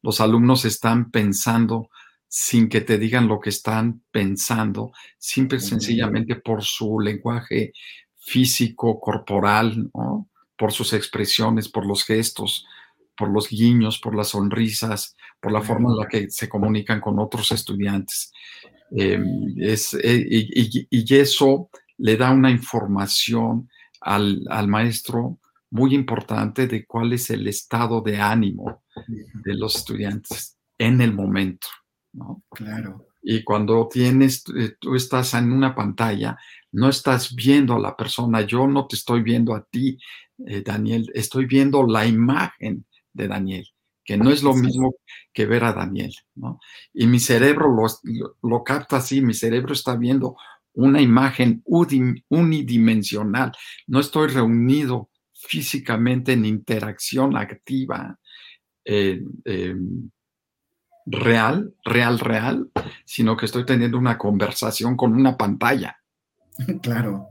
los 0.01 0.21
alumnos 0.21 0.63
están 0.63 1.11
pensando 1.11 1.89
sin 2.29 2.69
que 2.69 2.79
te 2.79 2.97
digan 2.97 3.27
lo 3.27 3.41
que 3.41 3.49
están 3.49 4.03
pensando, 4.09 4.93
simple 5.17 5.59
sencillamente 5.59 6.37
por 6.37 6.63
su 6.63 6.97
lenguaje 6.97 7.73
físico, 8.15 9.01
corporal, 9.01 9.91
por 10.57 10.71
sus 10.71 10.93
expresiones, 10.93 11.67
por 11.67 11.85
los 11.85 12.05
gestos, 12.05 12.65
por 13.17 13.29
los 13.29 13.49
guiños, 13.49 13.99
por 13.99 14.15
las 14.15 14.29
sonrisas, 14.29 15.17
por 15.41 15.51
la 15.51 15.61
forma 15.61 15.89
en 15.89 15.97
la 15.97 16.07
que 16.07 16.29
se 16.29 16.47
comunican 16.47 17.01
con 17.01 17.19
otros 17.19 17.51
estudiantes. 17.51 18.31
Em, 18.91 19.55
es, 19.57 19.93
eh, 19.95 20.25
y, 20.25 21.15
eso 21.15 21.69
le 21.97 22.15
da 22.15 22.31
una 22.31 22.49
información 22.49 23.69
al, 24.01 24.45
al, 24.49 24.67
maestro 24.67 25.39
muy 25.71 25.93
importante 25.93 26.67
de 26.67 26.85
cuál 26.85 27.13
es 27.13 27.29
el 27.29 27.47
estado 27.47 28.01
de 28.01 28.19
ánimo 28.19 28.83
de 29.33 29.53
los 29.53 29.75
estudiantes 29.75 30.57
en 30.77 31.01
el 31.01 31.13
momento. 31.13 31.67
¿no? 32.13 32.43
Claro. 32.49 33.05
Y 33.21 33.43
cuando 33.43 33.87
tienes, 33.91 34.43
eh, 34.57 34.75
tú 34.79 34.95
estás 34.95 35.33
en 35.33 35.51
una 35.51 35.75
pantalla, 35.75 36.37
no 36.71 36.89
estás 36.89 37.35
viendo 37.35 37.75
a 37.75 37.79
la 37.79 37.95
persona, 37.95 38.41
yo 38.41 38.67
no 38.67 38.87
te 38.87 38.95
estoy 38.95 39.21
viendo 39.21 39.53
a 39.53 39.63
ti, 39.65 39.99
eh, 40.45 40.61
Daniel, 40.65 41.11
estoy 41.13 41.45
viendo 41.45 41.85
la 41.85 42.05
imagen 42.05 42.85
de 43.13 43.27
Daniel, 43.27 43.67
que 44.05 44.17
no 44.17 44.31
es 44.31 44.41
lo 44.41 44.53
mismo 44.53 44.95
que 45.33 45.45
ver 45.45 45.65
a 45.65 45.73
Daniel, 45.73 46.13
¿no? 46.35 46.59
Y 46.93 47.07
mi 47.07 47.19
cerebro 47.19 47.67
lo, 47.69 47.87
lo 48.47 48.63
capta 48.63 48.97
así, 48.97 49.21
mi 49.21 49.33
cerebro 49.33 49.73
está 49.73 49.95
viendo 49.95 50.37
una 50.73 51.01
imagen 51.01 51.63
unidimensional, 51.65 53.51
no 53.87 53.99
estoy 53.99 54.27
reunido 54.29 55.09
físicamente 55.33 56.33
en 56.33 56.45
interacción 56.45 57.35
activa. 57.37 58.17
Eh, 58.85 59.21
real, 61.09 61.73
real, 61.83 62.19
real, 62.19 62.69
sino 63.05 63.35
que 63.35 63.45
estoy 63.45 63.65
teniendo 63.65 63.97
una 63.97 64.17
conversación 64.17 64.95
con 64.95 65.13
una 65.13 65.37
pantalla. 65.37 65.97
Claro. 66.81 67.27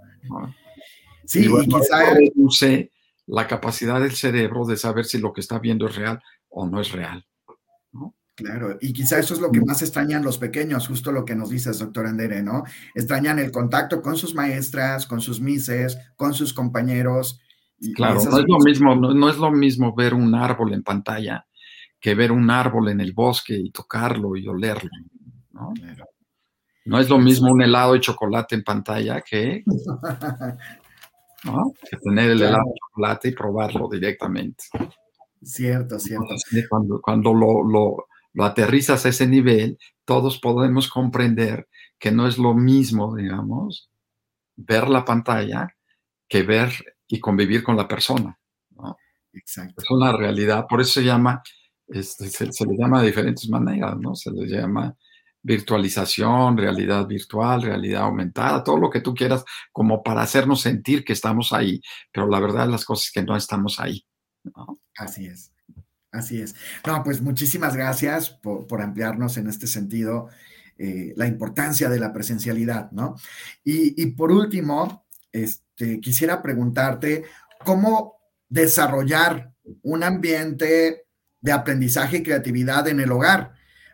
Sí, 1.25 1.45
y, 1.45 1.69
quizá 1.69 2.15
reduce 2.15 2.91
la 3.27 3.47
capacidad 3.47 4.01
del 4.01 4.13
cerebro 4.13 4.65
de 4.65 4.79
saber 4.79 5.05
si 5.05 5.19
lo 5.19 5.35
que 5.35 5.43
está 5.43 5.59
viendo 5.59 5.87
es 5.87 5.97
real 5.97 6.23
o 6.49 6.67
no 6.67 6.81
es 6.81 6.93
real. 6.93 7.27
Claro, 8.39 8.79
y 8.81 8.93
quizá 8.93 9.19
eso 9.19 9.35
es 9.35 9.41
lo 9.41 9.51
que 9.51 9.61
más 9.61 9.83
extrañan 9.83 10.23
los 10.23 10.39
pequeños, 10.39 10.87
justo 10.87 11.11
lo 11.11 11.25
que 11.25 11.35
nos 11.35 11.51
dices, 11.51 11.81
doctor 11.81 12.07
Andere, 12.07 12.41
¿no? 12.41 12.63
Extrañan 12.95 13.41
el 13.41 13.51
contacto 13.51 14.01
con 14.01 14.17
sus 14.17 14.33
maestras, 14.33 15.07
con 15.07 15.21
sus 15.21 15.41
mises, 15.41 15.99
con 16.15 16.35
sus 16.35 16.55
compañeros. 16.55 17.41
claro, 17.97 18.23
no 18.23 18.39
es, 18.39 18.45
lo 18.47 18.59
mismo, 18.61 18.95
no, 18.95 19.29
es 19.29 19.39
lo 19.39 19.51
mismo 19.51 19.93
ver 19.93 20.15
un 20.15 20.37
árbol 20.37 20.73
en 20.73 20.85
pantalla 20.85 21.49
que 21.99 22.15
ver 22.15 22.31
un 22.31 22.49
árbol 22.49 22.91
en 22.91 23.01
el 23.01 23.13
bosque 23.13 23.57
y 23.57 23.73
tocarlo 23.73 24.37
y 24.37 24.47
olerlo. 24.47 24.89
¿no? 25.51 25.75
no 26.85 27.01
es 27.01 27.09
lo 27.09 27.19
mismo 27.19 27.51
un 27.51 27.61
helado 27.61 27.95
de 27.95 28.01
chocolate 28.01 28.55
en 28.55 28.63
pantalla 28.63 29.21
que, 29.21 29.65
tener 32.05 32.31
el 32.31 32.41
helado 32.41 32.67
de 32.67 32.79
chocolate 32.79 33.29
y 33.31 33.33
probarlo 33.33 33.89
directamente. 33.89 34.63
Cierto, 35.43 35.99
cierto. 35.99 36.37
cuando, 36.69 37.01
cuando 37.01 37.35
lo, 37.35 37.65
lo, 37.65 38.07
lo 38.39 38.45
aterrizas 38.45 39.05
a 39.05 39.09
ese 39.09 39.27
nivel, 39.27 39.79
todos 40.05 40.39
podemos 40.39 40.89
comprender 40.89 41.67
que 41.99 42.13
no 42.13 42.29
es 42.29 42.39
lo 42.39 42.55
mismo, 42.55 43.17
digamos, 43.17 43.91
ver 44.55 44.89
la 44.89 45.05
pantalla 45.05 45.75
que 46.29 46.45
ver 46.45 46.71
y 47.09 47.19
convivir 47.19 47.65
con 47.65 47.77
la 47.77 47.89
persona. 47.89 48.39
¿no? 48.71 48.97
Exacto. 49.33 49.83
Es 49.83 49.91
una 49.91 50.13
realidad, 50.13 50.67
por 50.69 50.81
eso 50.81 51.01
se 51.01 51.05
llama 51.05 51.43
este, 51.89 52.29
se, 52.29 52.65
le 52.65 52.77
llama 52.77 53.01
de 53.01 53.09
diferentes 53.09 53.49
maneras, 53.49 53.97
¿no? 53.99 54.15
Se 54.15 54.31
le 54.31 54.47
llama 54.47 54.95
virtualización, 55.43 56.57
realidad 56.57 57.09
virtual, 57.09 57.63
realidad 57.63 58.03
aumentada, 58.03 58.63
todo 58.63 58.77
lo 58.77 58.89
que 58.89 59.01
tú 59.01 59.15
quieras, 59.15 59.45
como 59.73 60.01
para 60.05 60.23
hacernos 60.23 60.61
sentir 60.61 61.05
que 61.05 61.13
estamos 61.13 61.53
ahí, 61.53 61.81
pero 62.13 62.29
la 62.29 62.39
verdad 62.39 62.69
las 62.69 62.85
cosas 62.85 63.07
es 63.07 63.13
que 63.13 63.25
no 63.25 63.35
estamos 63.35 63.81
ahí. 63.81 64.07
Así 64.97 65.27
es, 65.27 65.53
así 66.13 66.41
es. 66.41 66.55
No, 66.87 67.03
pues 67.03 67.21
muchísimas 67.21 67.77
gracias 67.77 68.31
por, 68.31 68.81
ampliarnos 68.81 69.37
en 69.37 69.49
este 69.49 69.67
sentido 69.67 70.29
eh, 70.79 71.13
la 71.17 71.27
importancia 71.27 71.89
de 71.89 71.99
la 71.99 72.13
presencialidad, 72.13 72.91
¿no? 72.93 73.17
Y, 73.65 74.01
y 74.01 74.07
por 74.13 74.31
último, 74.31 75.07
este, 75.33 76.01
quisiera 76.01 76.43
preguntarte 76.43 77.25
cómo 77.65 78.19
desarrollar 78.49 79.53
un 79.83 80.03
ambiente 80.03 81.07
de 81.41 81.53
aprendizaje 81.53 82.19
y 82.19 82.23
creatividad 82.23 82.89
en 82.89 83.01
el 83.01 83.13
hogar. 83.13 83.53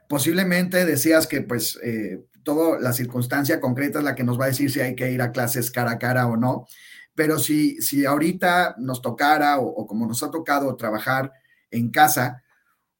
Posiblemente 0.08 0.84
decías 0.84 1.26
que 1.26 1.42
pues 1.42 1.78
eh, 1.82 2.24
toda 2.42 2.78
la 2.80 2.92
circunstancia 2.92 3.60
concreta 3.60 3.98
es 3.98 4.04
la 4.04 4.14
que 4.14 4.24
nos 4.24 4.38
va 4.38 4.44
a 4.44 4.48
decir 4.48 4.70
si 4.70 4.80
hay 4.80 4.94
que 4.94 5.10
ir 5.10 5.22
a 5.22 5.32
clases 5.32 5.70
cara 5.70 5.92
a 5.92 5.98
cara 5.98 6.26
o 6.26 6.36
no, 6.36 6.66
pero 7.14 7.38
si, 7.38 7.80
si 7.80 8.04
ahorita 8.04 8.76
nos 8.78 9.02
tocara 9.02 9.58
o, 9.58 9.86
como 9.86 10.06
nos 10.06 10.22
ha 10.22 10.30
tocado 10.30 10.74
trabajar 10.76 11.32
en 11.74 11.90
casa, 11.90 12.42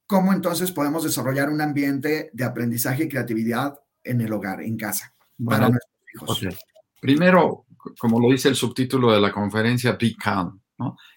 ¿cómo 0.06 0.32
entonces 0.32 0.72
podemos 0.72 1.04
desarrollar 1.04 1.48
un 1.48 1.60
ambiente 1.60 2.30
de 2.32 2.44
aprendizaje 2.44 3.04
y 3.04 3.08
creatividad 3.08 3.78
en 4.02 4.20
el 4.20 4.32
hogar, 4.32 4.62
en 4.62 4.76
casa, 4.76 5.14
para 5.44 5.68
nuestros 5.68 6.40
hijos? 6.42 6.56
Primero, 7.00 7.66
como 7.98 8.20
lo 8.20 8.30
dice 8.30 8.48
el 8.48 8.56
subtítulo 8.56 9.12
de 9.12 9.20
la 9.20 9.32
conferencia, 9.32 9.92
Be 9.92 10.14
Calm. 10.16 10.60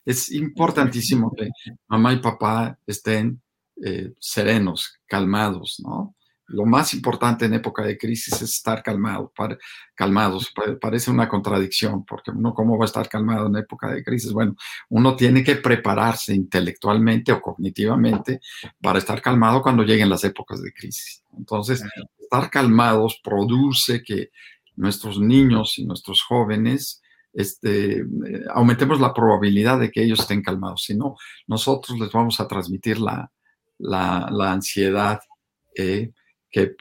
Es 0.06 0.32
importantísimo 0.32 1.34
que 1.36 1.50
mamá 1.88 2.14
y 2.14 2.18
papá 2.18 2.78
estén 2.86 3.42
eh, 3.84 4.14
serenos, 4.20 5.00
calmados, 5.06 5.82
¿no? 5.84 6.16
Lo 6.48 6.66
más 6.66 6.94
importante 6.94 7.46
en 7.46 7.54
época 7.56 7.84
de 7.84 7.98
crisis 7.98 8.34
es 8.36 8.42
estar 8.42 8.82
calmado, 8.82 9.34
calmados. 9.94 10.54
Parece 10.80 11.12
una 11.12 11.28
contradicción, 11.28 12.06
porque 12.06 12.32
uno 12.32 12.54
cómo 12.54 12.78
va 12.78 12.86
a 12.86 12.88
estar 12.88 13.10
calmado 13.10 13.48
en 13.48 13.58
época 13.58 13.92
de 13.92 14.04
crisis. 14.04 14.32
Bueno, 14.32 14.56
uno 14.90 15.16
tiene 15.16 15.44
que 15.44 15.58
prepararse 15.58 16.34
intelectualmente 16.34 17.34
o 17.34 17.42
cognitivamente 17.42 18.40
para 18.82 19.00
estar 19.00 19.22
calmado 19.22 19.62
cuando 19.62 19.84
lleguen 19.84 20.10
las 20.10 20.24
épocas 20.24 20.62
de 20.62 20.72
crisis. 20.72 21.24
Entonces, 21.38 21.84
estar 22.18 22.50
calmados 22.50 23.20
produce 23.22 24.02
que 24.02 24.30
nuestros 24.78 25.20
niños 25.20 25.78
y 25.78 25.86
nuestros 25.86 26.24
jóvenes 26.24 27.02
este, 27.34 28.04
aumentemos 28.54 29.00
la 29.00 29.14
probabilidad 29.14 29.80
de 29.80 29.92
que 29.92 30.02
ellos 30.02 30.22
estén 30.22 30.42
calmados. 30.42 30.84
Si 30.84 30.96
no, 30.96 31.16
nosotros 31.46 32.00
les 32.00 32.12
vamos 32.12 32.40
a 32.40 32.48
transmitir 32.48 33.00
la, 33.00 33.30
ansiedad 34.52 35.20
eh, 35.76 36.12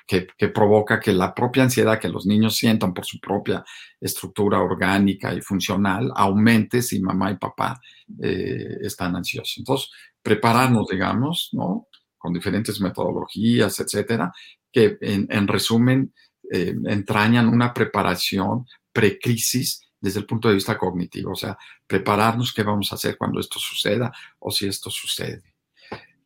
que, 0.07 0.49
provoca 0.49 0.99
que 1.01 1.13
la 1.13 1.35
propia 1.35 1.65
ansiedad 1.65 1.99
que 1.99 2.09
los 2.09 2.27
niños 2.27 2.57
sientan 2.57 2.95
por 2.95 3.05
su 3.05 3.19
propia 3.21 3.65
estructura 4.01 4.61
orgánica 4.61 5.35
y 5.35 5.41
funcional 5.41 6.11
aumente 6.15 6.83
si 6.83 7.01
mamá 7.01 7.31
y 7.33 7.37
papá 7.37 7.81
eh, 8.23 8.79
están 8.83 9.17
ansiosos. 9.17 9.59
Entonces, 9.59 9.91
prepararnos, 10.23 10.89
digamos, 10.89 11.51
¿no? 11.53 11.89
Con 12.17 12.33
diferentes 12.33 12.81
metodologías, 12.81 13.79
etcétera, 13.81 14.33
que 14.73 14.99
en, 15.01 15.49
resumen 15.49 16.13
eh, 16.51 16.75
entrañan 16.87 17.49
una 17.49 17.73
preparación 17.73 18.67
precrisis 18.93 19.83
desde 20.01 20.21
el 20.21 20.27
punto 20.27 20.49
de 20.49 20.55
vista 20.55 20.79
cognitivo, 20.79 21.33
o 21.33 21.37
sea, 21.37 21.57
prepararnos 21.87 22.53
qué 22.53 22.63
vamos 22.63 22.93
a 22.93 22.95
hacer 22.95 23.17
cuando 23.17 23.41
esto 23.41 23.59
suceda 23.59 24.13
o 24.39 24.51
si 24.51 24.67
esto 24.67 24.91
sucede. 24.91 25.56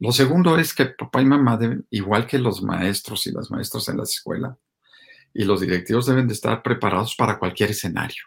Lo 0.00 0.12
segundo 0.12 0.58
es 0.58 0.72
que 0.72 0.86
papá 0.86 1.20
y 1.20 1.26
mamá, 1.26 1.58
deben, 1.58 1.86
igual 1.90 2.26
que 2.26 2.38
los 2.38 2.62
maestros 2.62 3.26
y 3.26 3.32
las 3.32 3.50
maestras 3.50 3.86
en 3.90 3.98
la 3.98 4.04
escuela, 4.04 4.56
y 5.34 5.44
los 5.44 5.60
directivos 5.60 6.06
deben 6.06 6.26
de 6.26 6.32
estar 6.32 6.62
preparados 6.62 7.14
para 7.14 7.38
cualquier 7.38 7.70
escenario. 7.70 8.24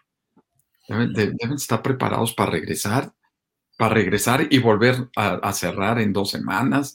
Deben, 0.88 1.36
estar 1.52 1.82
preparados 1.82 2.32
para 2.32 2.52
regresar, 2.52 3.12
para 3.76 3.92
regresar 3.92 4.46
y 4.48 4.58
volver 4.58 5.08
a, 5.16 5.52
cerrar 5.52 6.00
en 6.00 6.12
dos 6.12 6.30
semanas, 6.30 6.94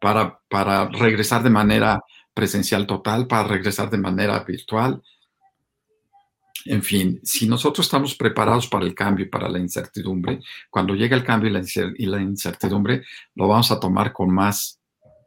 para, 0.00 0.40
para 0.48 0.88
regresar 0.88 1.44
de 1.44 1.50
manera 1.50 2.02
presencial 2.34 2.86
total, 2.86 3.28
para 3.28 3.46
regresar 3.46 3.90
de 3.90 3.98
manera 3.98 4.40
virtual, 4.40 5.02
En 6.68 6.82
fin, 6.82 7.20
si 7.22 7.46
nosotros 7.46 7.86
estamos 7.86 8.14
preparados 8.14 8.68
para 8.68 8.84
el 8.84 8.94
cambio 8.94 9.24
y 9.24 9.28
para 9.28 9.48
la 9.48 9.58
incertidumbre, 9.58 10.40
cuando 10.70 10.94
llega 10.94 11.16
el 11.16 11.24
cambio 11.24 11.50
y 11.96 12.06
la 12.06 12.20
incertidumbre, 12.20 13.04
lo 13.34 13.48
vamos 13.48 13.70
a 13.70 13.80
tomar 13.80 14.12
con 14.12 14.32
más 14.32 14.80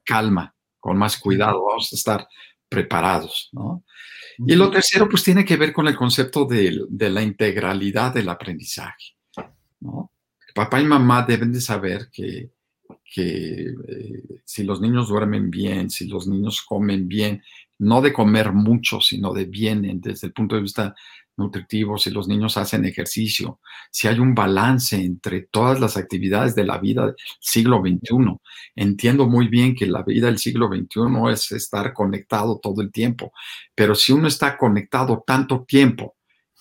calma, 0.05 0.53
con 0.79 0.97
más 0.97 1.17
cuidado, 1.17 1.65
vamos 1.65 1.91
a 1.91 1.95
estar 1.95 2.27
preparados, 2.67 3.49
¿no? 3.51 3.83
Y 4.39 4.55
lo 4.55 4.71
tercero, 4.71 5.09
pues 5.09 5.23
tiene 5.23 5.43
que 5.43 5.57
ver 5.57 5.73
con 5.73 5.87
el 5.87 5.95
concepto 5.95 6.45
de, 6.45 6.85
la 6.89 7.21
integralidad 7.21 8.13
del 8.13 8.29
aprendizaje, 8.29 9.15
¿no? 9.81 10.11
Papá 10.55 10.79
y 10.79 10.85
mamá 10.85 11.23
deben 11.23 11.51
de 11.51 11.61
saber 11.61 12.09
que, 12.11 12.51
que 13.03 13.73
eh, 13.87 14.23
si 14.45 14.63
los 14.63 14.81
niños 14.81 15.09
duermen 15.09 15.49
bien, 15.49 15.89
si 15.89 16.07
los 16.07 16.27
niños 16.27 16.61
comen 16.61 17.07
bien, 17.07 17.43
no 17.79 18.01
de 18.01 18.13
comer 18.13 18.51
mucho, 18.51 19.01
sino 19.01 19.33
de 19.33 19.45
bien 19.45 20.01
desde 20.01 20.27
el 20.27 20.33
punto 20.33 20.55
de 20.55 20.61
vista 20.61 20.95
nutritivo, 21.39 21.97
si 21.97 22.11
los 22.11 22.27
niños 22.27 22.57
hacen 22.57 22.85
ejercicio, 22.85 23.59
si 23.89 24.07
hay 24.07 24.19
un 24.19 24.35
balance 24.35 24.95
entre 24.95 25.41
todas 25.41 25.79
las 25.79 25.97
actividades 25.97 26.53
de 26.53 26.65
la 26.65 26.77
vida 26.77 27.07
del 27.07 27.15
siglo 27.39 27.81
XXI. 27.81 28.37
Entiendo 28.75 29.27
muy 29.27 29.47
bien 29.47 29.75
que 29.75 29.87
la 29.87 30.03
vida 30.03 30.27
del 30.27 30.37
siglo 30.37 30.67
XXI 30.67 31.31
es 31.31 31.51
estar 31.51 31.93
conectado 31.93 32.59
todo 32.61 32.81
el 32.81 32.91
tiempo, 32.91 33.33
pero 33.73 33.95
si 33.95 34.11
uno 34.11 34.27
está 34.27 34.57
conectado 34.57 35.23
tanto 35.25 35.63
tiempo 35.63 36.15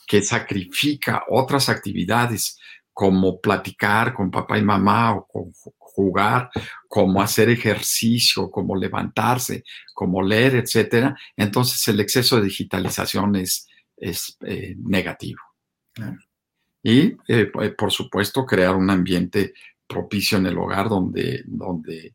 que 0.07 0.23
sacrifica 0.23 1.25
otras 1.29 1.69
actividades 1.69 2.59
como 2.95 3.41
platicar 3.41 4.15
con 4.15 4.31
papá 4.31 4.59
y 4.59 4.63
mamá 4.63 5.15
o 5.15 5.53
jugar, 5.99 6.51
como 6.89 7.21
hacer 7.21 7.49
ejercicio, 7.49 8.51
como 8.51 8.77
levantarse, 8.77 9.65
como 9.95 10.23
leer, 10.23 10.55
etcétera, 10.55 11.17
entonces 11.37 11.87
el 11.89 11.99
exceso 12.01 12.37
de 12.37 12.45
digitalización 12.45 13.37
es, 13.37 13.69
es 14.01 14.37
eh, 14.43 14.75
negativo. 14.79 15.41
Y, 16.83 17.09
eh, 17.29 17.51
eh, 17.61 17.71
por 17.77 17.91
supuesto, 17.91 18.47
crear 18.47 18.77
un 18.77 18.89
ambiente 18.91 19.55
propicio 19.87 20.39
en 20.39 20.47
el 20.47 20.59
hogar 20.59 20.89
donde, 20.89 21.43
donde 21.47 22.15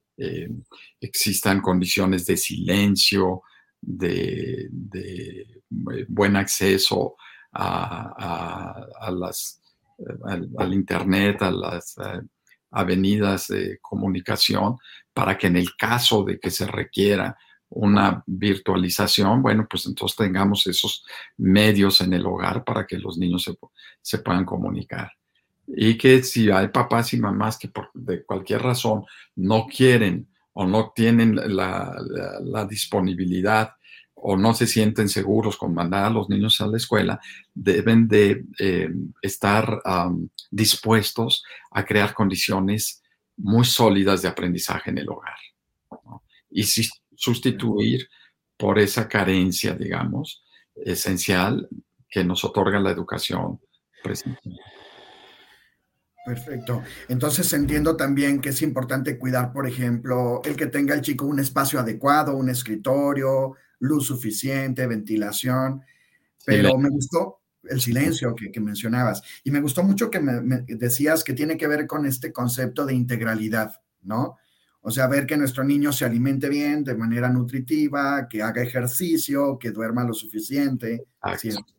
existan 1.02 1.60
condiciones 1.60 2.26
de 2.28 2.38
silencio, 2.38 3.42
de, 3.82 4.70
buen 6.08 6.36
acceso 6.36 7.16
a, 7.52 9.12
las, 9.12 9.60
al, 10.24 10.74
Internet, 10.74 11.42
a 11.42 11.52
las 11.52 11.96
avenidas 12.72 13.48
de 13.48 13.80
comunicación, 13.82 14.78
para 15.14 15.38
que 15.38 15.48
en 15.48 15.58
el 15.58 15.76
caso 15.76 16.24
de 16.24 16.40
que 16.40 16.52
se 16.52 16.68
requiera 16.68 17.36
una 17.76 18.24
virtualización, 18.28 19.42
bueno, 19.42 19.66
pues 19.70 19.86
entonces 19.88 20.16
tengamos 20.16 20.68
esos 20.68 21.04
medios 21.38 22.02
en 22.02 22.14
el 22.14 22.26
hogar 22.26 22.64
para 22.64 22.86
que 22.86 23.00
los 23.00 23.18
niños 23.18 23.50
se, 24.02 24.18
puedan 24.20 24.46
comunicar. 24.46 25.12
Y 25.66 25.98
que 25.98 26.22
si 26.24 26.52
hay 26.52 26.68
papás 26.68 27.14
y 27.14 27.18
mamás 27.18 27.58
que 27.58 27.70
por 27.70 27.90
de 27.94 28.24
cualquier 28.24 28.62
razón 28.62 29.06
no 29.36 29.66
quieren 29.66 30.28
o 30.54 30.68
no 30.68 30.92
tienen 30.96 31.36
la, 31.56 32.68
disponibilidad 32.70 33.72
o 34.14 34.38
no 34.38 34.54
se 34.54 34.68
sienten 34.68 35.10
seguros 35.10 35.58
con 35.58 35.74
mandar 35.74 36.06
a 36.06 36.10
los 36.10 36.30
niños 36.30 36.62
a 36.62 36.68
la 36.68 36.78
escuela, 36.78 37.20
deben 37.54 38.08
de 38.08 38.46
eh, 38.60 38.90
estar 39.22 39.82
dispuestos 40.52 41.44
a 41.72 41.84
crear 41.84 42.14
condiciones 42.14 43.02
muy 43.36 43.66
sólidas 43.66 44.22
de 44.22 44.28
aprendizaje 44.28 44.92
en 44.92 45.00
el 45.00 45.10
hogar. 45.10 45.38
Y 46.52 46.64
si 46.64 46.88
sustituir 47.16 48.08
por 48.58 48.80
esa 48.80 49.08
carencia, 49.08 49.74
digamos, 49.74 50.44
esencial 50.76 51.68
que 52.10 52.24
nos 52.24 52.44
otorga 52.44 52.80
la 52.80 52.92
educación 52.92 53.60
presencial. 54.04 54.60
Perfecto. 56.26 56.84
Entonces 57.10 57.52
entiendo 57.52 57.98
también 57.98 58.40
que 58.40 58.50
es 58.50 58.62
importante 58.62 59.18
cuidar, 59.18 59.52
por 59.52 59.68
ejemplo, 59.68 60.42
el 60.46 60.56
que 60.56 60.68
tenga 60.68 60.96
el 60.96 61.02
chico 61.02 61.26
un 61.26 61.40
espacio 61.40 61.80
adecuado, 61.80 62.38
un 62.38 62.50
escritorio, 62.50 63.56
luz 63.80 64.08
suficiente, 64.08 64.88
ventilación. 64.88 65.82
Pero 66.46 66.78
me 66.78 66.90
gustó 66.90 67.42
el 67.64 67.82
silencio 67.82 68.36
que, 68.36 68.60
mencionabas. 68.60 69.22
Y 69.44 69.52
me 69.52 69.62
gustó 69.62 69.84
mucho 69.84 70.10
que 70.10 70.20
me, 70.20 70.64
decías 70.68 71.24
que 71.24 71.34
tiene 71.34 71.58
que 71.58 71.68
ver 71.68 71.88
con 71.88 72.06
este 72.06 72.32
concepto 72.32 72.86
de 72.86 72.94
integralidad, 72.94 73.82
¿no? 74.02 74.38
O 74.86 74.92
sea, 74.92 75.08
ver 75.08 75.26
que 75.26 75.38
nuestro 75.38 75.64
niño 75.64 75.94
se 75.94 76.04
alimente 76.04 76.50
bien, 76.50 76.84
de 76.84 76.94
manera 76.94 77.30
nutritiva, 77.30 78.28
que 78.30 78.42
haga 78.42 78.62
ejercicio, 78.62 79.58
que 79.58 79.72
duerma 79.72 80.04
lo 80.04 80.14
suficiente. 80.14 81.06
Exacto. 81.24 81.74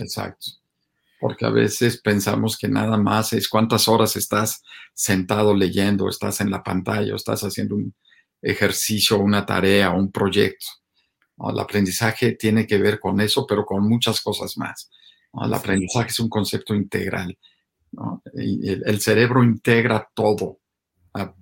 Exacto. 0.00 0.46
Porque 1.20 1.46
a 1.46 1.50
veces 1.50 2.00
pensamos 2.00 2.58
que 2.58 2.68
nada 2.68 2.96
más 2.96 3.32
es 3.32 3.48
cuántas 3.48 3.86
horas 3.86 4.16
estás 4.16 4.62
sentado 4.92 5.54
leyendo, 5.54 6.08
estás 6.08 6.40
en 6.40 6.50
la 6.50 6.64
pantalla, 6.64 7.12
o 7.12 7.16
estás 7.16 7.42
haciendo 7.44 7.76
un 7.76 7.94
ejercicio, 8.42 9.18
una 9.18 9.46
tarea, 9.46 9.90
un 9.90 10.10
proyecto. 10.10 10.66
El 11.48 11.60
aprendizaje 11.60 12.32
tiene 12.32 12.66
que 12.66 12.78
ver 12.78 12.98
con 12.98 13.20
eso, 13.20 13.46
pero 13.46 13.64
con 13.64 13.88
muchas 13.88 14.20
cosas 14.20 14.58
más. 14.58 14.90
El 15.32 15.54
aprendizaje 15.54 16.08
es 16.08 16.18
un 16.18 16.28
concepto 16.28 16.74
integral. 16.74 17.38
el 18.34 19.00
cerebro 19.00 19.44
integra 19.44 20.08
todo 20.12 20.58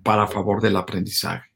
para 0.03 0.27
favor 0.27 0.61
del 0.61 0.77
aprendizaje. 0.77 1.49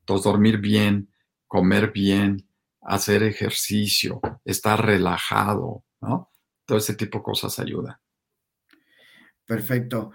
Entonces, 0.00 0.24
dormir 0.24 0.58
bien, 0.58 1.12
comer 1.46 1.92
bien, 1.92 2.48
hacer 2.82 3.22
ejercicio, 3.22 4.20
estar 4.44 4.84
relajado, 4.84 5.84
¿no? 6.00 6.30
Todo 6.64 6.78
ese 6.78 6.94
tipo 6.94 7.18
de 7.18 7.24
cosas 7.24 7.58
ayuda. 7.58 8.00
Perfecto. 9.44 10.12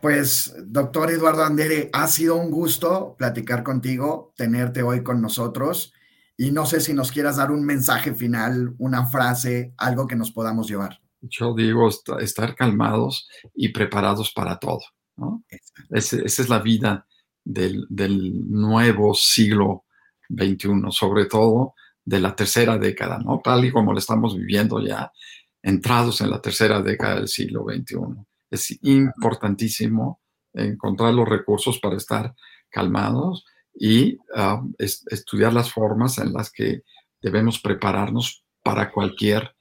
Pues, 0.00 0.54
doctor 0.66 1.10
Eduardo 1.10 1.44
Andere, 1.44 1.90
ha 1.92 2.08
sido 2.08 2.36
un 2.36 2.50
gusto 2.50 3.14
platicar 3.16 3.62
contigo, 3.62 4.32
tenerte 4.36 4.82
hoy 4.82 5.02
con 5.02 5.22
nosotros. 5.22 5.92
Y 6.36 6.50
no 6.50 6.66
sé 6.66 6.80
si 6.80 6.92
nos 6.92 7.12
quieras 7.12 7.36
dar 7.36 7.52
un 7.52 7.64
mensaje 7.64 8.12
final, 8.12 8.74
una 8.78 9.06
frase, 9.06 9.72
algo 9.76 10.06
que 10.06 10.16
nos 10.16 10.32
podamos 10.32 10.68
llevar. 10.68 11.00
Yo 11.20 11.54
digo 11.54 11.88
estar 12.20 12.54
calmados 12.54 13.28
y 13.54 13.70
preparados 13.70 14.32
para 14.32 14.58
todo. 14.58 14.80
Esa 15.90 16.22
es 16.24 16.48
la 16.48 16.58
vida 16.60 17.06
del, 17.44 17.86
nuevo 18.50 19.14
siglo 19.14 19.84
XXI, 20.28 20.90
sobre 20.90 21.26
todo 21.26 21.74
de 22.04 22.20
la 22.20 22.34
tercera 22.34 22.78
década, 22.78 23.18
¿no? 23.18 23.40
Tal 23.42 23.64
y 23.64 23.72
como 23.72 23.92
lo 23.92 23.98
estamos 23.98 24.36
viviendo 24.36 24.80
ya, 24.80 25.12
entrados 25.62 26.20
en 26.20 26.30
la 26.30 26.40
tercera 26.40 26.80
década 26.82 27.16
del 27.16 27.28
siglo 27.28 27.64
XXI. 27.64 27.96
Es 28.50 28.78
importantísimo 28.82 30.20
encontrar 30.52 31.14
los 31.14 31.28
recursos 31.28 31.78
para 31.80 31.96
estar 31.96 32.34
calmados 32.70 33.44
y 33.74 34.18
ah, 34.34 34.62
estudiar 34.78 35.52
las 35.52 35.72
formas 35.72 36.18
en 36.18 36.32
las 36.32 36.50
que 36.50 36.82
debemos 37.20 37.60
prepararnos 37.60 38.44
para 38.62 38.92
cualquier 38.92 39.56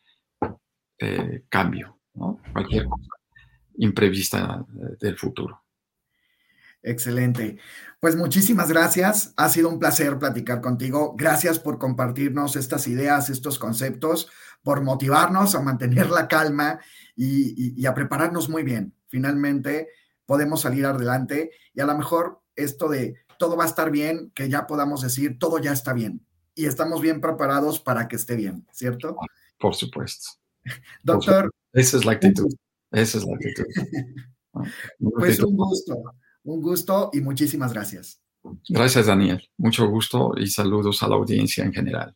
eh, 0.99 1.43
cambio, 1.49 1.99
cualquier 2.53 2.85
cosa 2.85 3.22
imprevista 3.77 4.65
eh, 4.75 4.97
del 4.99 5.17
futuro. 5.17 5.63
Excelente. 6.83 7.57
Pues 7.99 8.15
muchísimas 8.17 8.69
gracias. 8.69 9.33
Ha 9.37 9.47
sido 9.47 9.69
un 9.69 9.79
placer 9.79 10.19
platicar 10.19 10.59
contigo. 10.59 11.15
Gracias 11.17 11.57
por 11.57 11.79
compartirnos 11.79 12.57
estas 12.57 12.87
ideas, 12.87 13.29
estos 13.29 13.57
conceptos, 13.57 14.29
por 14.61 14.81
motivarnos 14.83 15.55
a 15.55 15.61
mantener 15.61 16.09
la 16.09 16.27
calma 16.27 16.79
y, 17.15 17.85
a 17.85 17.93
prepararnos 17.93 18.49
muy 18.49 18.63
bien. 18.63 18.93
Finalmente 19.07 19.87
podemos 20.25 20.61
salir 20.61 20.85
adelante 20.85 21.51
y 21.73 21.79
a 21.79 21.85
lo 21.85 21.97
mejor 21.97 22.41
esto 22.55 22.89
de 22.89 23.15
todo 23.39 23.55
va 23.55 23.63
a 23.63 23.67
estar 23.67 23.89
bien, 23.89 24.31
que 24.35 24.49
ya 24.49 24.67
podamos 24.67 25.01
decir 25.01 25.39
todo 25.39 25.59
ya 25.59 25.71
está 25.71 25.93
bien 25.93 26.25
y 26.55 26.65
estamos 26.65 27.01
bien 27.01 27.21
preparados 27.21 27.79
para 27.79 28.07
que 28.07 28.15
esté 28.17 28.35
bien, 28.35 28.67
¿cierto? 28.71 29.17
Por 29.57 29.75
supuesto. 29.75 30.29
Doctor. 31.03 31.49
Esa 31.73 31.97
es 31.97 32.05
la 32.05 32.11
actitud. 32.11 32.53
Esa 32.93 33.17
es 33.17 33.25
la 33.25 33.35
actitud. 33.35 33.65
pues 35.17 35.39
un 35.43 35.57
gusto. 35.57 36.01
Un 36.45 36.61
gusto 36.61 37.09
y 37.13 37.21
muchísimas 37.21 37.73
gracias. 37.73 38.21
Gracias, 38.69 39.07
Daniel. 39.07 39.41
Mucho 39.57 39.87
gusto 39.87 40.33
y 40.37 40.47
saludos 40.47 41.01
a 41.01 41.07
la 41.07 41.15
audiencia 41.15 41.63
en 41.63 41.73
general. 41.73 42.15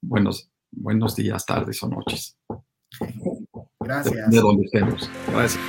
Buenos, 0.00 0.50
buenos 0.70 1.16
días, 1.16 1.44
tardes 1.46 1.82
o 1.82 1.88
noches. 1.88 2.36
Gracias. 3.80 4.30
De, 4.30 4.38
donde 4.38 4.64
estemos. 4.64 5.10
Gracias. 5.26 5.60